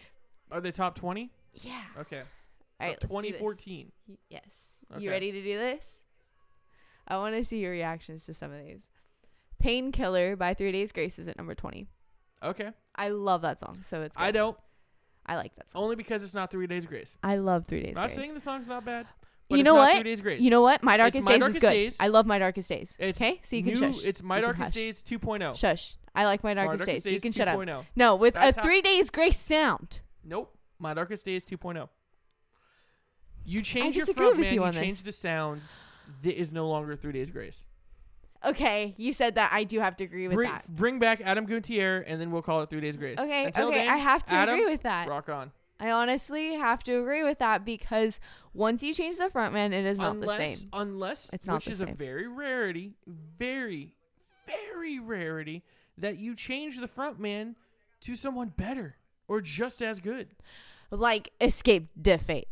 [0.51, 1.31] Are they top twenty?
[1.53, 1.83] yeah.
[1.99, 2.21] Okay.
[2.79, 3.39] All right, Top let's do this.
[3.39, 3.91] 2014.
[4.29, 4.77] Yes.
[4.93, 5.03] Okay.
[5.03, 6.01] You ready to do this?
[7.07, 8.85] I want to see your reactions to some of these.
[9.59, 11.87] Painkiller by Three Days Grace is at number 20.
[12.43, 12.69] Okay.
[12.95, 14.23] I love that song, so it's good.
[14.23, 14.57] I don't.
[15.25, 15.83] I like that song.
[15.83, 17.17] Only because it's not Three Days Grace.
[17.23, 18.15] I love Three Days not Grace.
[18.15, 19.07] saying the song's not bad.
[19.49, 19.95] But you it's know not what?
[19.95, 20.41] Three Days Grace.
[20.41, 20.83] You know what?
[20.83, 21.71] My Darkest My Days Darkest is good.
[21.71, 21.97] Days.
[21.99, 22.95] I love My Darkest Days.
[22.99, 23.39] It's okay?
[23.43, 24.03] So you can new, shush.
[24.03, 24.73] It's My You can Darkest hush.
[24.73, 25.55] Days 2.0.
[25.55, 25.95] Shush.
[26.13, 27.05] I like My Darkest, Days.
[27.05, 27.57] You can shut up.
[27.59, 27.85] 2.0.
[27.95, 29.99] No, with That's a how- Three Days Grace sound.
[30.23, 30.53] Nope.
[30.79, 31.87] My Darkest Days 2.0.
[33.45, 35.61] You change your disagree front with man, you you on change the sound.
[36.23, 37.65] That is no longer Three Days Grace.
[38.45, 39.51] Okay, you said that.
[39.51, 40.67] I do have to agree with Bring, that.
[40.67, 43.19] bring back Adam Gutierrez, and then we'll call it Three Days Grace.
[43.19, 45.07] Okay, Until okay, then, I have to Adam, agree with that.
[45.07, 45.51] Rock on.
[45.79, 48.19] I honestly have to agree with that because
[48.53, 50.69] once you change the frontman, it is not unless, the same.
[50.73, 53.93] unless, It's not which is a very rarity, very,
[54.47, 55.63] very rarity,
[55.97, 57.55] that you change the front man
[58.01, 58.95] to someone better
[59.27, 60.29] or just as good.
[60.89, 62.47] Like Escape the Fate.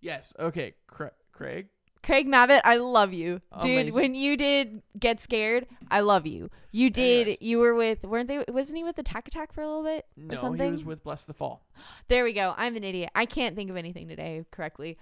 [0.00, 0.34] Yes.
[0.38, 0.74] Okay.
[0.86, 1.68] Cra- Craig.
[2.02, 3.80] Craig Mabbitt, I love you, dude.
[3.82, 4.02] Amazing.
[4.02, 6.50] When you did Get Scared, I love you.
[6.72, 7.22] You did.
[7.22, 7.38] Anyways.
[7.40, 8.04] You were with.
[8.04, 8.44] Weren't they?
[8.48, 10.64] Wasn't he with Attack Attack for a little bit or No, something?
[10.64, 11.60] he was with Blessthefall.
[12.08, 12.54] There we go.
[12.56, 13.10] I'm an idiot.
[13.14, 14.98] I can't think of anything today correctly.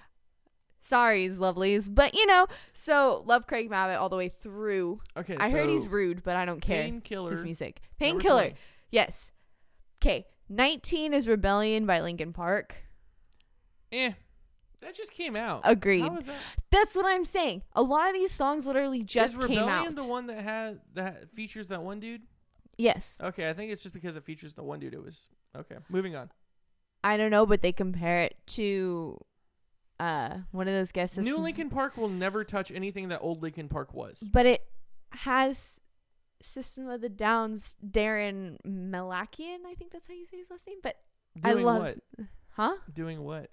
[0.83, 2.47] Sorry's lovelies, but you know.
[2.75, 5.01] So love Craig Mabbitt all the way through.
[5.17, 5.37] Okay.
[5.39, 6.83] I heard he's rude, but I don't care.
[6.83, 7.31] Painkiller.
[7.31, 8.53] His music, Painkiller.
[8.91, 9.31] Yes.
[10.03, 10.27] Okay.
[10.49, 12.75] 19 is Rebellion by Linkin Park.
[13.93, 14.13] Eh.
[14.81, 15.61] That just came out.
[15.65, 16.01] Agreed.
[16.03, 16.37] How is that?
[16.71, 17.63] That's what I'm saying.
[17.75, 19.95] A lot of these songs literally just is came Rebellion out.
[19.95, 22.23] the one that had that features that one dude?
[22.79, 23.19] yes.
[23.23, 24.95] Okay, I think it's just because it features the one dude.
[24.95, 25.77] It was okay.
[25.91, 26.31] Moving on.
[27.05, 29.19] I don't know, but they compare it to
[29.99, 31.19] uh one of those guests.
[31.19, 34.21] New Linkin Park will never touch anything that old Linkin Park was.
[34.33, 34.65] but it
[35.11, 35.81] has
[36.43, 39.59] System of the Downs Daron Malakian.
[39.67, 40.79] I think that's how you say his last name.
[40.83, 40.97] But
[41.39, 41.99] Doing I love, what?
[42.53, 42.77] huh?
[42.95, 43.51] Doing what?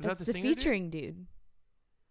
[0.00, 0.48] Is That's that the the singer?
[0.48, 0.58] dude?
[0.58, 1.26] featuring dude.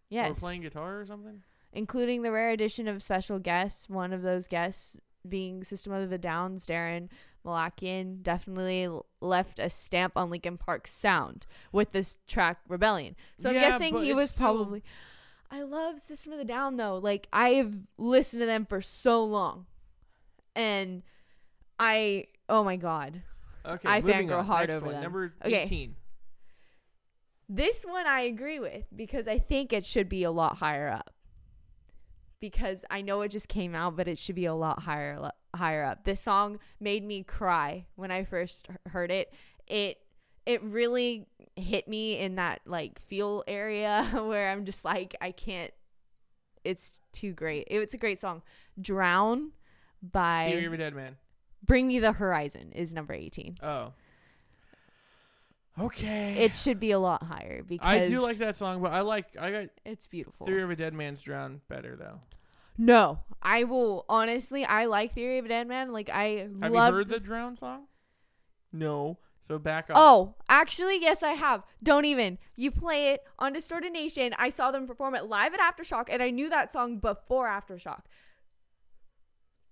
[0.08, 0.38] Yes.
[0.38, 1.42] Or playing guitar or something?
[1.72, 3.88] including the rare addition of special guests.
[3.88, 4.96] One of those guests
[5.28, 7.08] being System of the Downs Daron
[7.46, 8.22] Malakian.
[8.24, 8.88] Definitely
[9.20, 13.14] left a stamp on Linkin Park's sound with this track Rebellion.
[13.38, 14.82] So I'm guessing he was still- probably.
[15.52, 16.98] I love System of the Down though.
[16.98, 19.66] Like I have listened to them for so long,
[20.56, 21.02] and
[21.78, 23.22] I oh my god,
[23.66, 24.44] Okay, I fangirl on.
[24.46, 25.02] hard Next over one, them.
[25.04, 25.60] Number Okay.
[25.62, 25.96] 18.
[27.50, 31.10] This one I agree with because I think it should be a lot higher up.
[32.38, 35.30] Because I know it just came out, but it should be a lot higher lo-
[35.54, 36.04] higher up.
[36.04, 39.34] This song made me cry when I first heard it.
[39.66, 39.98] It
[40.46, 41.26] it really
[41.56, 45.72] hit me in that like feel area where I'm just like I can't.
[46.64, 47.66] It's too great.
[47.70, 48.42] It's a great song.
[48.80, 49.50] Drown
[50.00, 51.16] by Theory of a Dead Man.
[51.62, 53.56] Bring Me the Horizon is number 18.
[53.62, 53.92] Oh.
[55.80, 56.36] Okay.
[56.38, 59.36] It should be a lot higher because I do like that song, but I like
[59.38, 60.46] I got It's beautiful.
[60.46, 62.20] Theory of a Dead Man's Drown better though.
[62.76, 64.64] No, I will honestly.
[64.64, 65.92] I like Theory of a Dead Man.
[65.92, 66.88] Like I Have love.
[66.92, 67.84] you heard the Drown song?
[68.72, 69.18] No.
[69.42, 69.96] So back up.
[69.98, 71.62] Oh, actually, yes, I have.
[71.82, 72.38] Don't even.
[72.56, 74.34] You play it on Distorted Nation.
[74.38, 78.02] I saw them perform it live at Aftershock, and I knew that song before Aftershock.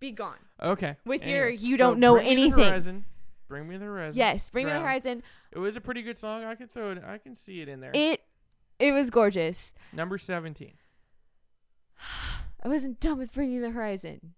[0.01, 0.39] Be gone.
[0.63, 0.97] Okay.
[1.05, 2.65] With your you so don't know Bring Me the anything.
[2.65, 3.05] Horizon.
[3.49, 4.19] Bring me the horizon.
[4.19, 5.23] Yes, Bring Me the Horizon.
[5.51, 6.45] It was a pretty good song.
[6.45, 7.03] I could throw it.
[7.05, 7.93] I can see it in there.
[7.95, 8.21] It,
[8.79, 9.73] it was gorgeous.
[9.93, 10.75] Number seventeen.
[12.63, 14.35] I wasn't done with bringing the Horizon.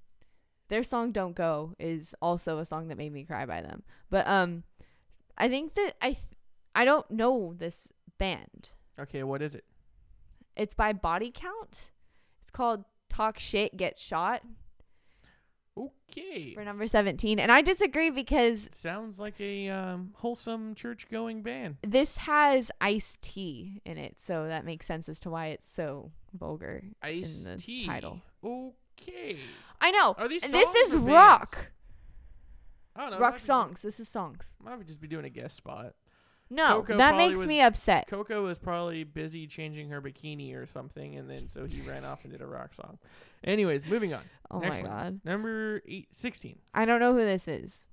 [0.69, 3.83] Their song "Don't Go" is also a song that made me cry by them.
[4.09, 4.63] But um,
[5.37, 6.19] I think that I, th-
[6.75, 7.89] I don't know this
[8.19, 8.69] band.
[8.99, 9.65] Okay, what is it?
[10.57, 11.91] It's by Body Count.
[12.43, 14.43] It's called Talk Shit Get Shot
[16.11, 16.55] Okay.
[16.55, 17.39] for number 17.
[17.39, 21.77] And I disagree because Sounds like a um, wholesome church-going band.
[21.87, 24.17] this has Ice-T in it.
[24.21, 26.83] So that makes sense as to why it's so vulgar.
[27.03, 27.87] Ice the tea.
[27.87, 28.21] title.
[28.45, 29.39] Okay.
[29.81, 30.15] I know.
[30.19, 31.71] Are these this is rock.
[32.97, 33.19] I don't know.
[33.19, 33.83] rock might be- songs.
[33.83, 34.57] This is songs.
[34.63, 35.95] Might just be doing a guest spot.
[36.53, 38.09] No, Coco that probably makes was- me upset.
[38.09, 42.25] Coco was probably busy changing her bikini or something, and then so he ran off
[42.25, 42.99] and did a rock song.
[43.45, 44.23] Anyways, moving on.
[44.51, 44.91] oh Next my one.
[44.91, 45.21] god.
[45.25, 46.59] Number eight, 16.
[46.75, 47.87] I don't know who this is.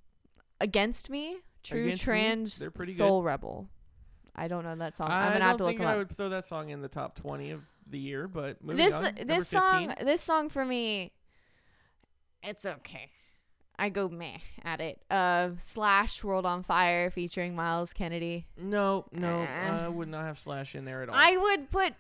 [0.60, 1.38] Against Me?
[1.64, 2.06] True Against Me?
[2.06, 2.94] Trans They're pretty.
[2.94, 3.70] Soul Rebel.
[4.36, 5.10] I don't know that song.
[5.12, 5.98] I'm I gonna don't to look think him I up.
[6.00, 9.04] would throw that song in the top 20 of the year, but moving this on.
[9.04, 9.50] Number this 15.
[9.90, 11.12] song this song for me
[12.44, 13.10] it's okay
[13.80, 19.42] i go meh at it uh slash world on fire featuring myles kennedy No, no,
[19.44, 19.46] Uh.
[19.84, 21.16] I would not have Slash in there at all.
[21.16, 21.94] i would put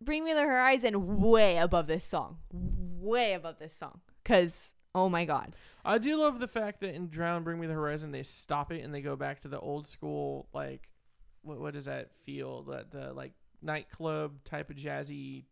[0.00, 5.24] bring me the horizon way above this song way above this song because oh my
[5.24, 5.52] god
[5.82, 8.84] I do love the fact that in Drown, Bring Me the Horizon, they stop it
[8.84, 10.90] and they go back to the old school, like,
[11.40, 12.64] what what does that feel?
[12.64, 13.32] That the like
[13.62, 15.44] nightclub type of jazzy,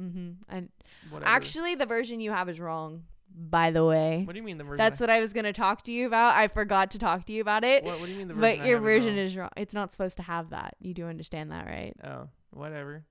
[0.00, 0.68] mm-hmm and
[1.10, 1.28] whatever.
[1.28, 3.02] actually the version you have is wrong
[3.34, 4.76] by the way what do you mean the version?
[4.78, 7.32] that's I, what i was gonna talk to you about i forgot to talk to
[7.32, 8.58] you about it what, what do you mean the version?
[8.58, 11.66] but your version is wrong it's not supposed to have that you do understand that
[11.66, 13.04] right Oh, whatever.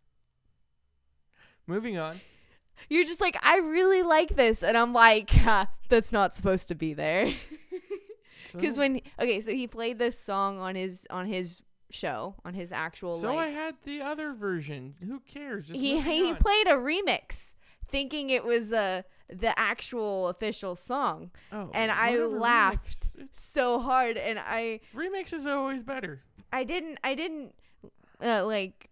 [1.67, 2.19] Moving on.
[2.89, 4.63] You're just like, I really like this.
[4.63, 7.31] And I'm like, "Ha, that's not supposed to be there.
[8.53, 11.61] Because So- when, okay, so he played this song on his, on his
[11.91, 14.95] show, on his actual, So I had the other version.
[15.05, 15.67] Who cares?
[15.67, 16.37] Just he, he on.
[16.37, 17.53] played a remix
[17.87, 19.01] thinking it was uh,
[19.31, 23.05] the actual official song Oh, and I laughed.
[23.31, 24.17] So hard.
[24.17, 26.21] And I, remix is always better.
[26.51, 27.53] I didn't, I didn't,
[28.23, 28.89] uh, like,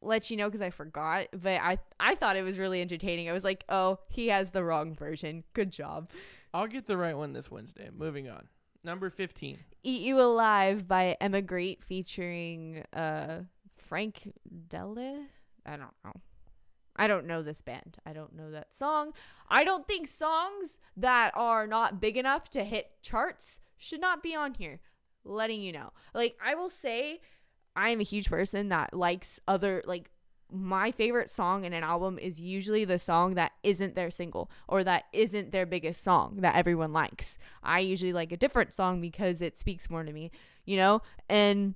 [0.00, 3.28] let you know because I forgot, but I, I thought it was really entertaining.
[3.28, 5.42] I was like, oh, he has the wrong version.
[5.54, 6.10] Good job.
[6.54, 7.90] I'll get the right one this Wednesday.
[7.96, 8.48] Moving on.
[8.84, 9.58] Number 15.
[9.82, 13.40] Eat You Alive by Emigrate featuring uh
[13.76, 14.32] Frank
[14.68, 15.24] Dellé.
[15.66, 16.12] I don't know.
[16.98, 17.98] I don't know this band.
[18.04, 19.12] I don't know that song.
[19.48, 24.34] I don't think songs that are not big enough to hit charts should not be
[24.34, 24.80] on here.
[25.24, 25.92] Letting you know.
[26.12, 27.20] Like I will say
[27.76, 30.10] I am a huge person that likes other like
[30.50, 34.82] my favorite song in an album is usually the song that isn't their single or
[34.82, 37.38] that isn't their biggest song that everyone likes.
[37.62, 40.30] I usually like a different song because it speaks more to me,
[40.64, 41.02] you know?
[41.28, 41.74] And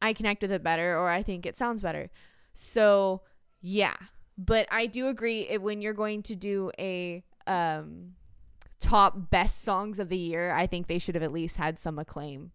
[0.00, 2.10] I connect with it better or I think it sounds better.
[2.54, 3.22] So,
[3.60, 3.96] yeah.
[4.42, 8.12] But I do agree it, when you're going to do a um
[8.80, 11.98] top best songs of the year, I think they should have at least had some
[11.98, 12.52] acclaim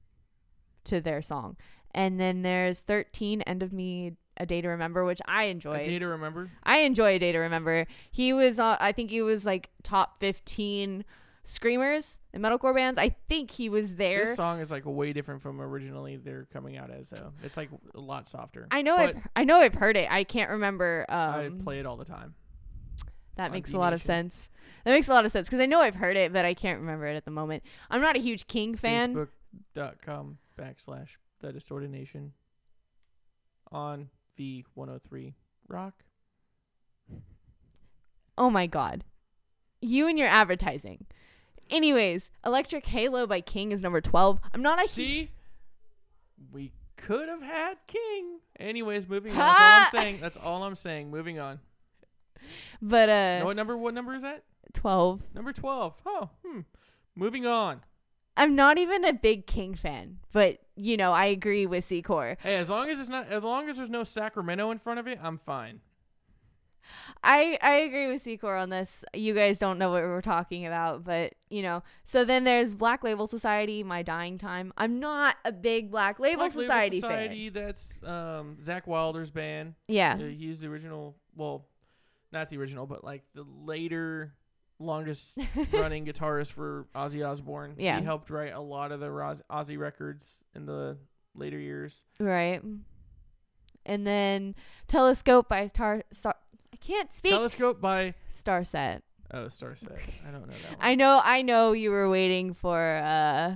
[0.86, 1.58] to their song.
[1.94, 5.82] And then there's 13 End of Me A Day to Remember, which I enjoy.
[5.82, 6.52] A day to remember.
[6.64, 7.86] I enjoy A Day to Remember.
[8.12, 11.06] He was, uh, I think he was like top 15
[11.46, 12.98] screamers and metalcore bands.
[13.00, 14.26] I think he was there.
[14.26, 17.08] This song is like way different from originally they're coming out as.
[17.10, 18.68] So it's like a lot softer.
[18.72, 20.12] I know, I've, I know, I've heard it.
[20.12, 21.06] I can't remember.
[21.10, 22.34] Um, I play it all the time.
[23.36, 24.50] that makes a lot of sense.
[24.84, 26.80] That makes a lot of sense because I know I've heard it, but I can't
[26.80, 27.64] remember it at the moment.
[27.89, 29.14] I'm not a huge King fan.
[29.16, 32.34] Facebook.com backslash the distorted nation
[33.72, 35.34] on V103
[35.68, 35.93] Rock.
[38.38, 39.04] Oh my god.
[39.82, 41.06] You and your advertising.
[41.70, 44.39] Anyways, Electric Halo by King is number 12.
[44.53, 45.32] I'm not a See,
[46.51, 48.39] we could have had King.
[48.59, 49.38] Anyways, moving on.
[49.38, 50.20] That's all I'm saying.
[50.22, 51.09] That's all I'm saying.
[51.11, 51.59] Moving on.
[52.82, 53.78] but uh No, what number?
[53.78, 54.43] What number is that?
[54.74, 55.22] 12.
[55.34, 55.93] Number twelve.
[56.05, 56.61] Oh, hmm.
[57.16, 57.82] Moving on.
[58.38, 62.36] I'm not even a big King fan, but you know, I agree with Secor.
[62.41, 65.07] Hey, as long as it's not, as long as there's no Sacramento in front of
[65.07, 65.80] it, I'm fine.
[67.26, 69.04] I I agree with Secor on this.
[69.14, 71.82] You guys don't know what we're talking about, but you know.
[72.06, 74.72] So then there's Black Label Society, My Dying Time.
[74.78, 77.50] I'm not a big Black Label Black Society, Society.
[77.50, 79.74] That's um, Zakk Wilder's band.
[79.88, 80.18] Yeah.
[80.20, 81.16] Uh, he's the original.
[81.36, 81.66] Well,
[82.32, 84.36] not the original, but like the later
[84.78, 85.40] longest
[85.74, 87.74] running guitarist for Ozzy Osbourne.
[87.80, 87.98] Yeah.
[87.98, 90.98] He helped write a lot of the Roz- Ozzy records in the
[91.34, 92.06] later years.
[92.20, 92.62] Right.
[93.86, 94.56] And then
[94.88, 96.34] Telescope by Star I
[96.86, 97.32] can't speak.
[97.32, 99.02] Telescope by Starset.
[99.34, 99.98] oh Starset.
[100.28, 100.88] I don't know that one.
[100.88, 103.56] I know I know you were waiting for uh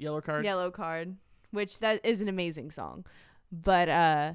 [0.00, 0.44] Yellowcard.
[0.44, 1.16] Yellow Card,
[1.50, 3.04] which that is an amazing song.
[3.52, 4.32] But uh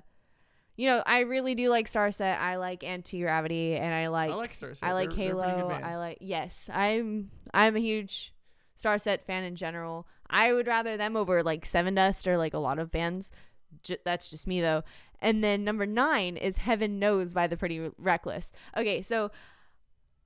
[0.77, 2.39] you know, I really do like Starset.
[2.39, 4.83] I like Anti-Gravity and I like I like Starset.
[4.83, 5.83] I like They're- they're a pretty good Halo.
[5.83, 6.69] I like yes.
[6.73, 8.33] I'm I'm a huge
[8.81, 10.07] Starset fan in general.
[10.29, 13.29] I would rather them over like Sevendust or like a lot of bands.
[13.83, 14.83] J- that's just me though.
[15.21, 18.51] And then number nine is Heaven Knows by the Pretty Reckless.
[18.77, 19.31] Okay, so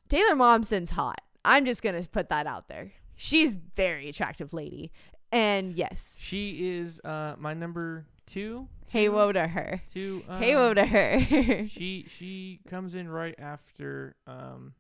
[0.09, 1.21] Taylor Momsen's hot.
[1.45, 2.91] I'm just gonna put that out there.
[3.15, 4.91] She's very attractive lady,
[5.31, 8.67] and yes, She is uh my number two.
[8.89, 9.81] hey two- woe to her.
[9.91, 10.23] Two.
[10.29, 11.65] Um, hey woe to her.
[11.67, 14.73] She she comes in right after um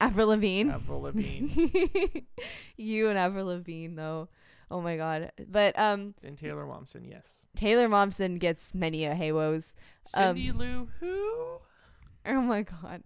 [0.00, 0.70] Avril Lavigne.
[0.70, 1.48] Avril Lavigne
[2.76, 4.28] you and Avril Lavigne though.
[4.70, 5.32] Oh my god.
[5.48, 7.08] But um and Taylor Momsen.
[7.08, 7.46] Yes.
[7.56, 9.74] Taylor Momsen gets many a hey woes.
[10.14, 11.58] Um, Cindy Lou Who?
[12.26, 13.02] Oh my god.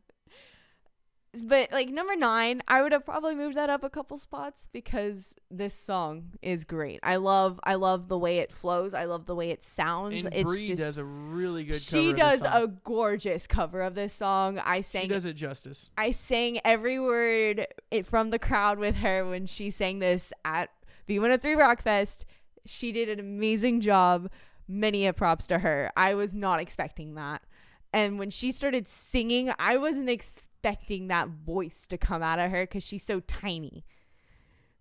[1.45, 5.35] But like number nine, I would have probably moved that up a couple spots because
[5.49, 6.99] this song is great.
[7.05, 8.95] I love I love the way it flows.
[8.95, 10.25] I love the way it sounds.
[10.25, 11.81] And it's Brie just does a really good.
[11.81, 14.59] she cover does of this a gorgeous cover of this song.
[14.59, 15.91] I sang She does it justice.
[15.97, 20.71] I sang every word it, from the crowd with her when she sang this at
[21.11, 22.25] V103 Rockfest.
[22.65, 24.31] She did an amazing job.
[24.69, 25.91] Many a props to her.
[25.97, 27.43] I was not expecting that.
[27.93, 32.63] And when she started singing, I wasn't expecting that voice to come out of her
[32.63, 33.85] because she's so tiny.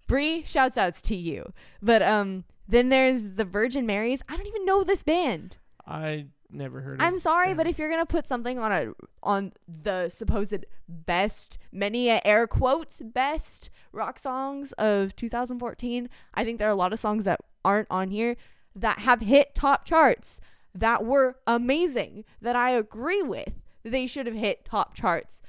[0.05, 1.53] Brie, shouts outs to you.
[1.81, 4.21] But um, then there's the Virgin Marys.
[4.29, 5.57] I don't even know this band.
[5.87, 7.01] I never heard.
[7.01, 7.57] I'm sorry, them.
[7.57, 13.01] but if you're gonna put something on a on the supposed best, many air quotes
[13.03, 17.87] best rock songs of 2014, I think there are a lot of songs that aren't
[17.89, 18.35] on here
[18.75, 20.39] that have hit top charts
[20.73, 23.53] that were amazing that I agree with.
[23.83, 25.41] They should have hit top charts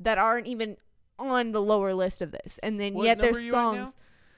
[0.00, 0.76] that aren't even
[1.18, 3.96] on the lower list of this, and then What yet there's are you songs.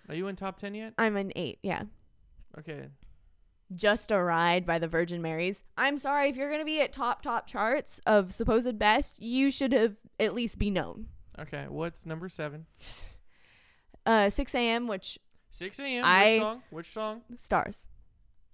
[0.08, 0.94] Are you in top ten yet?
[0.98, 1.84] I'm an eight, yeah.
[2.58, 2.88] Okay.
[3.74, 5.64] Just a Ride by the Virgin Marys.
[5.76, 9.50] I'm sorry, if you're going to be at top, top charts of supposed best, you
[9.50, 11.06] should have at least be known.
[11.38, 11.66] Okay.
[11.68, 12.66] What's number seven?
[14.06, 15.18] Uh, 6 a.m., which
[15.50, 16.04] Six a.m.
[16.04, 16.62] I- Which song?
[16.70, 17.22] Which song?
[17.36, 17.88] stars.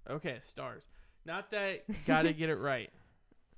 [0.09, 0.87] Okay, stars.
[1.25, 1.83] Not that.
[2.05, 2.89] Gotta get it right.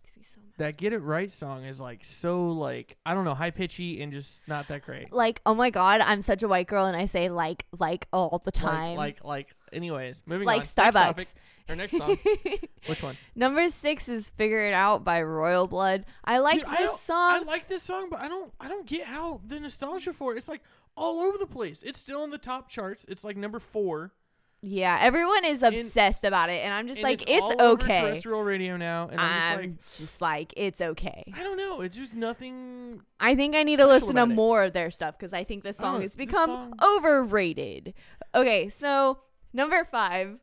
[0.01, 0.53] Makes me so mad.
[0.57, 4.11] That get it right song is like so like I don't know high pitchy and
[4.13, 5.11] just not that great.
[5.11, 8.41] Like, oh my God, I'm such a white girl, and I say like, like all
[8.43, 8.97] the Like- time.
[8.97, 10.59] Like like Anyways, moving like on.
[10.61, 11.33] Next topic, Starbucks.
[11.69, 12.17] or next song.
[12.87, 13.17] Which one?
[13.35, 16.05] Number six is "Figure It Out" by Royal Blood.
[16.23, 17.31] I like Dude, I this don't- song.
[17.31, 18.51] I like this song, but I don't.
[18.59, 20.37] I don't get how the nostalgia for it.
[20.37, 20.61] It's like
[20.95, 21.81] all over the place.
[21.83, 23.05] It's still in the top charts.
[23.09, 24.13] It's like number four.
[24.61, 27.83] yeah, everyone is obsessed about it, and I'm just and like, it's, it's, all over
[27.83, 27.99] okay.
[27.99, 31.23] terrestrial radio now, and I'm, I'm just just like, it's okay.
[31.35, 31.81] I don't know.
[31.81, 33.01] It's just nothing.
[33.19, 34.35] I think I need to special listen to about it.
[34.35, 37.93] more of their stuff because I think this song has this become song- overrated.
[38.33, 39.19] Okay, so
[39.53, 40.39] number five,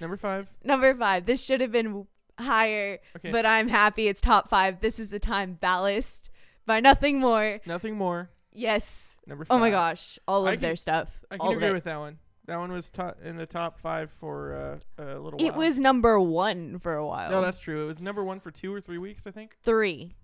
[0.00, 0.48] Number five.
[0.62, 1.26] number five.
[1.26, 2.06] This should have been
[2.38, 3.30] higher, Okay.
[3.30, 4.80] but I'm happy it's top five.
[4.80, 6.30] This is the time ballast
[6.66, 7.60] by nothing more.
[7.66, 8.30] Nothing more.
[8.52, 9.16] Yes.
[9.26, 9.54] Number five.
[9.56, 11.20] Oh my gosh, all of I can- their stuff.
[11.30, 12.18] I can of agree with that one.
[12.46, 15.46] That one was to- in the top five for uh, a little while.
[15.48, 17.30] It was number one for a while.
[17.30, 17.82] No, that's true.
[17.84, 19.56] It was number one for two or three weeks, I think.
[19.62, 20.14] three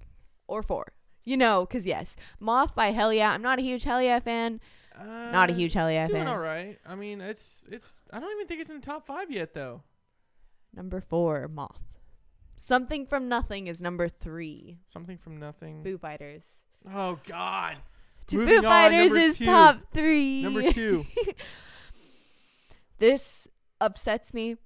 [0.46, 0.92] or four.
[1.24, 3.24] You know, because yes, Moth by Hellyeah.
[3.26, 4.60] I'm not a huge Hellyeah fan.
[5.00, 6.32] Uh, Not a huge Hellyeah it's doing fan.
[6.32, 6.78] all right.
[6.86, 8.02] I mean, it's it's.
[8.12, 9.82] I don't even think it's in the top five yet, though.
[10.74, 11.80] Number four, Moth.
[12.58, 14.78] Something from Nothing is number three.
[14.88, 15.82] Something from nothing.
[15.82, 16.44] Foo Fighters.
[16.92, 17.76] Oh God.
[18.28, 19.44] To Moving Foo on, Fighters number is two.
[19.46, 20.42] top three.
[20.42, 21.06] Number two.
[22.98, 23.48] this
[23.80, 24.56] upsets me.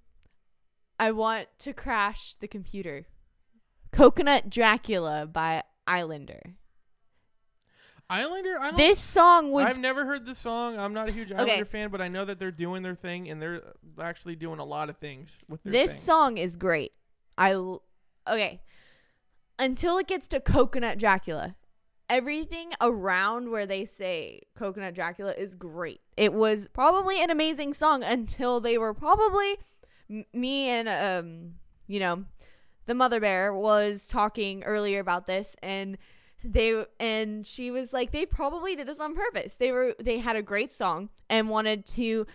[0.98, 3.06] I want to crash the computer.
[3.92, 6.54] Coconut Dracula by Islander.
[8.10, 8.56] Islander.
[8.60, 8.76] I don't.
[8.76, 10.78] This song was I've never heard the song.
[10.78, 11.40] I'm not a huge Okay.
[11.40, 13.62] Islander fan, but I know that they're doing their thing and they're
[14.00, 15.98] actually doing a lot of things with their this thing.
[16.00, 16.92] song is great.
[17.38, 17.82] I l-
[18.28, 18.60] okay.
[19.58, 21.54] Until it gets to Coconut Dracula,
[22.10, 26.00] everything around where they say Coconut Dracula is great.
[26.16, 29.56] It was probably an amazing song until they were probably
[30.10, 31.52] m- me and um
[31.86, 32.24] you know
[32.86, 35.96] the mother bear was talking earlier about this and
[36.44, 39.54] they and she was like they probably did this on purpose.
[39.54, 42.26] They were they had a great song and wanted to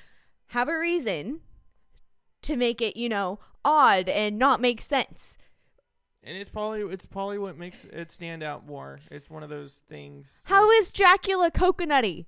[0.47, 1.41] have a reason
[2.41, 5.37] to make it, you know, odd and not make sense.
[6.23, 8.99] And it's probably it's probably what makes it stand out more.
[9.11, 10.41] It's one of those things.
[10.45, 12.25] how is Dracula coconutty?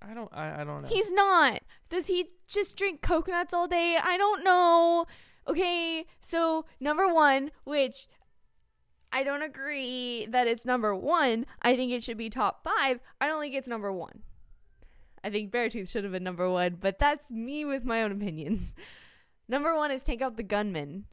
[0.00, 0.88] I don't I, I don't know.
[0.88, 1.60] He's not.
[1.90, 3.98] Does he just drink coconuts all day?
[4.02, 5.06] I don't know.
[5.46, 8.06] Okay, so number one, which
[9.12, 11.46] I don't agree that it's number one.
[11.62, 13.00] I think it should be top five.
[13.20, 14.20] I don't think it's number one.
[15.24, 18.74] I think Beartooth should have been number one, but that's me with my own opinions.
[19.50, 21.06] Number one is Take Out the Gunman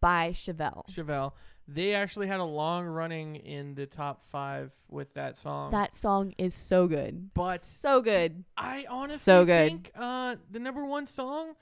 [0.00, 0.84] by Chevelle.
[0.90, 1.32] Chevelle.
[1.68, 5.70] They actually had a long running in the top five with that song.
[5.70, 7.32] That song is so good.
[7.34, 8.42] but So good.
[8.56, 9.68] I honestly So good.
[9.70, 11.54] think uh, the number one song,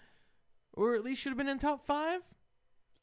[0.73, 2.23] or at least should have been in top five,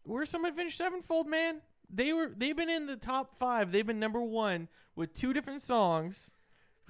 [0.04, 1.62] were some Avenged Sevenfold, man.
[1.90, 3.72] They were they've been in the top five.
[3.72, 6.32] They've been number one with two different songs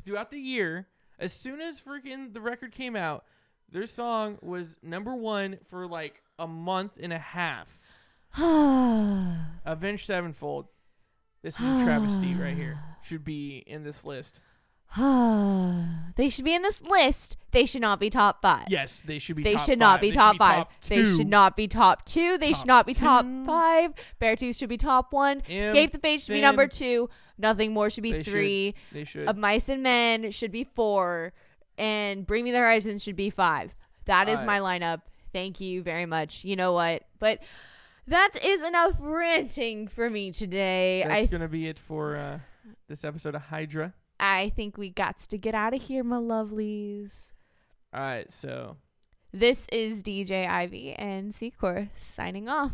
[0.04, 0.88] throughout the year.
[1.20, 3.26] As soon as freaking the record came out,
[3.70, 7.80] their song was number one for like a month and a half.
[9.66, 10.68] Avenged Sevenfold.
[11.42, 12.80] This is a travesty right here.
[13.04, 14.42] Should be in this list.
[16.16, 17.38] they should be in this list.
[17.52, 18.66] They should not be top five.
[18.70, 19.44] Yes, they should be.
[19.44, 20.66] They top should not be They top should five.
[20.88, 21.18] They two.
[21.18, 22.38] should not be top two.
[22.38, 23.46] They Top should not be top two.
[23.46, 23.94] five.
[24.22, 25.42] Beartooth should be top one.
[25.50, 27.10] M, Escape the Fate should be number two.
[27.38, 28.32] Nothing more should be They should.
[28.34, 28.76] three.
[28.92, 29.28] They should.
[29.28, 31.34] Of Mice and Men should be four.
[31.78, 33.76] And Bring Me the Horizons should be five.
[34.06, 35.02] That is my lineup.
[35.34, 36.44] Thank you very much.
[36.44, 37.04] You know what?
[37.20, 37.44] But
[38.08, 41.04] that is enough ranting for me today.
[41.06, 42.40] That's I gonna be it for uh,
[42.88, 43.94] this episode of Hydra.
[44.20, 47.32] I think we got to get out of here, my lovelies.
[47.94, 48.78] All right, so
[49.32, 52.72] This is DJ Ivy and Secor signing off.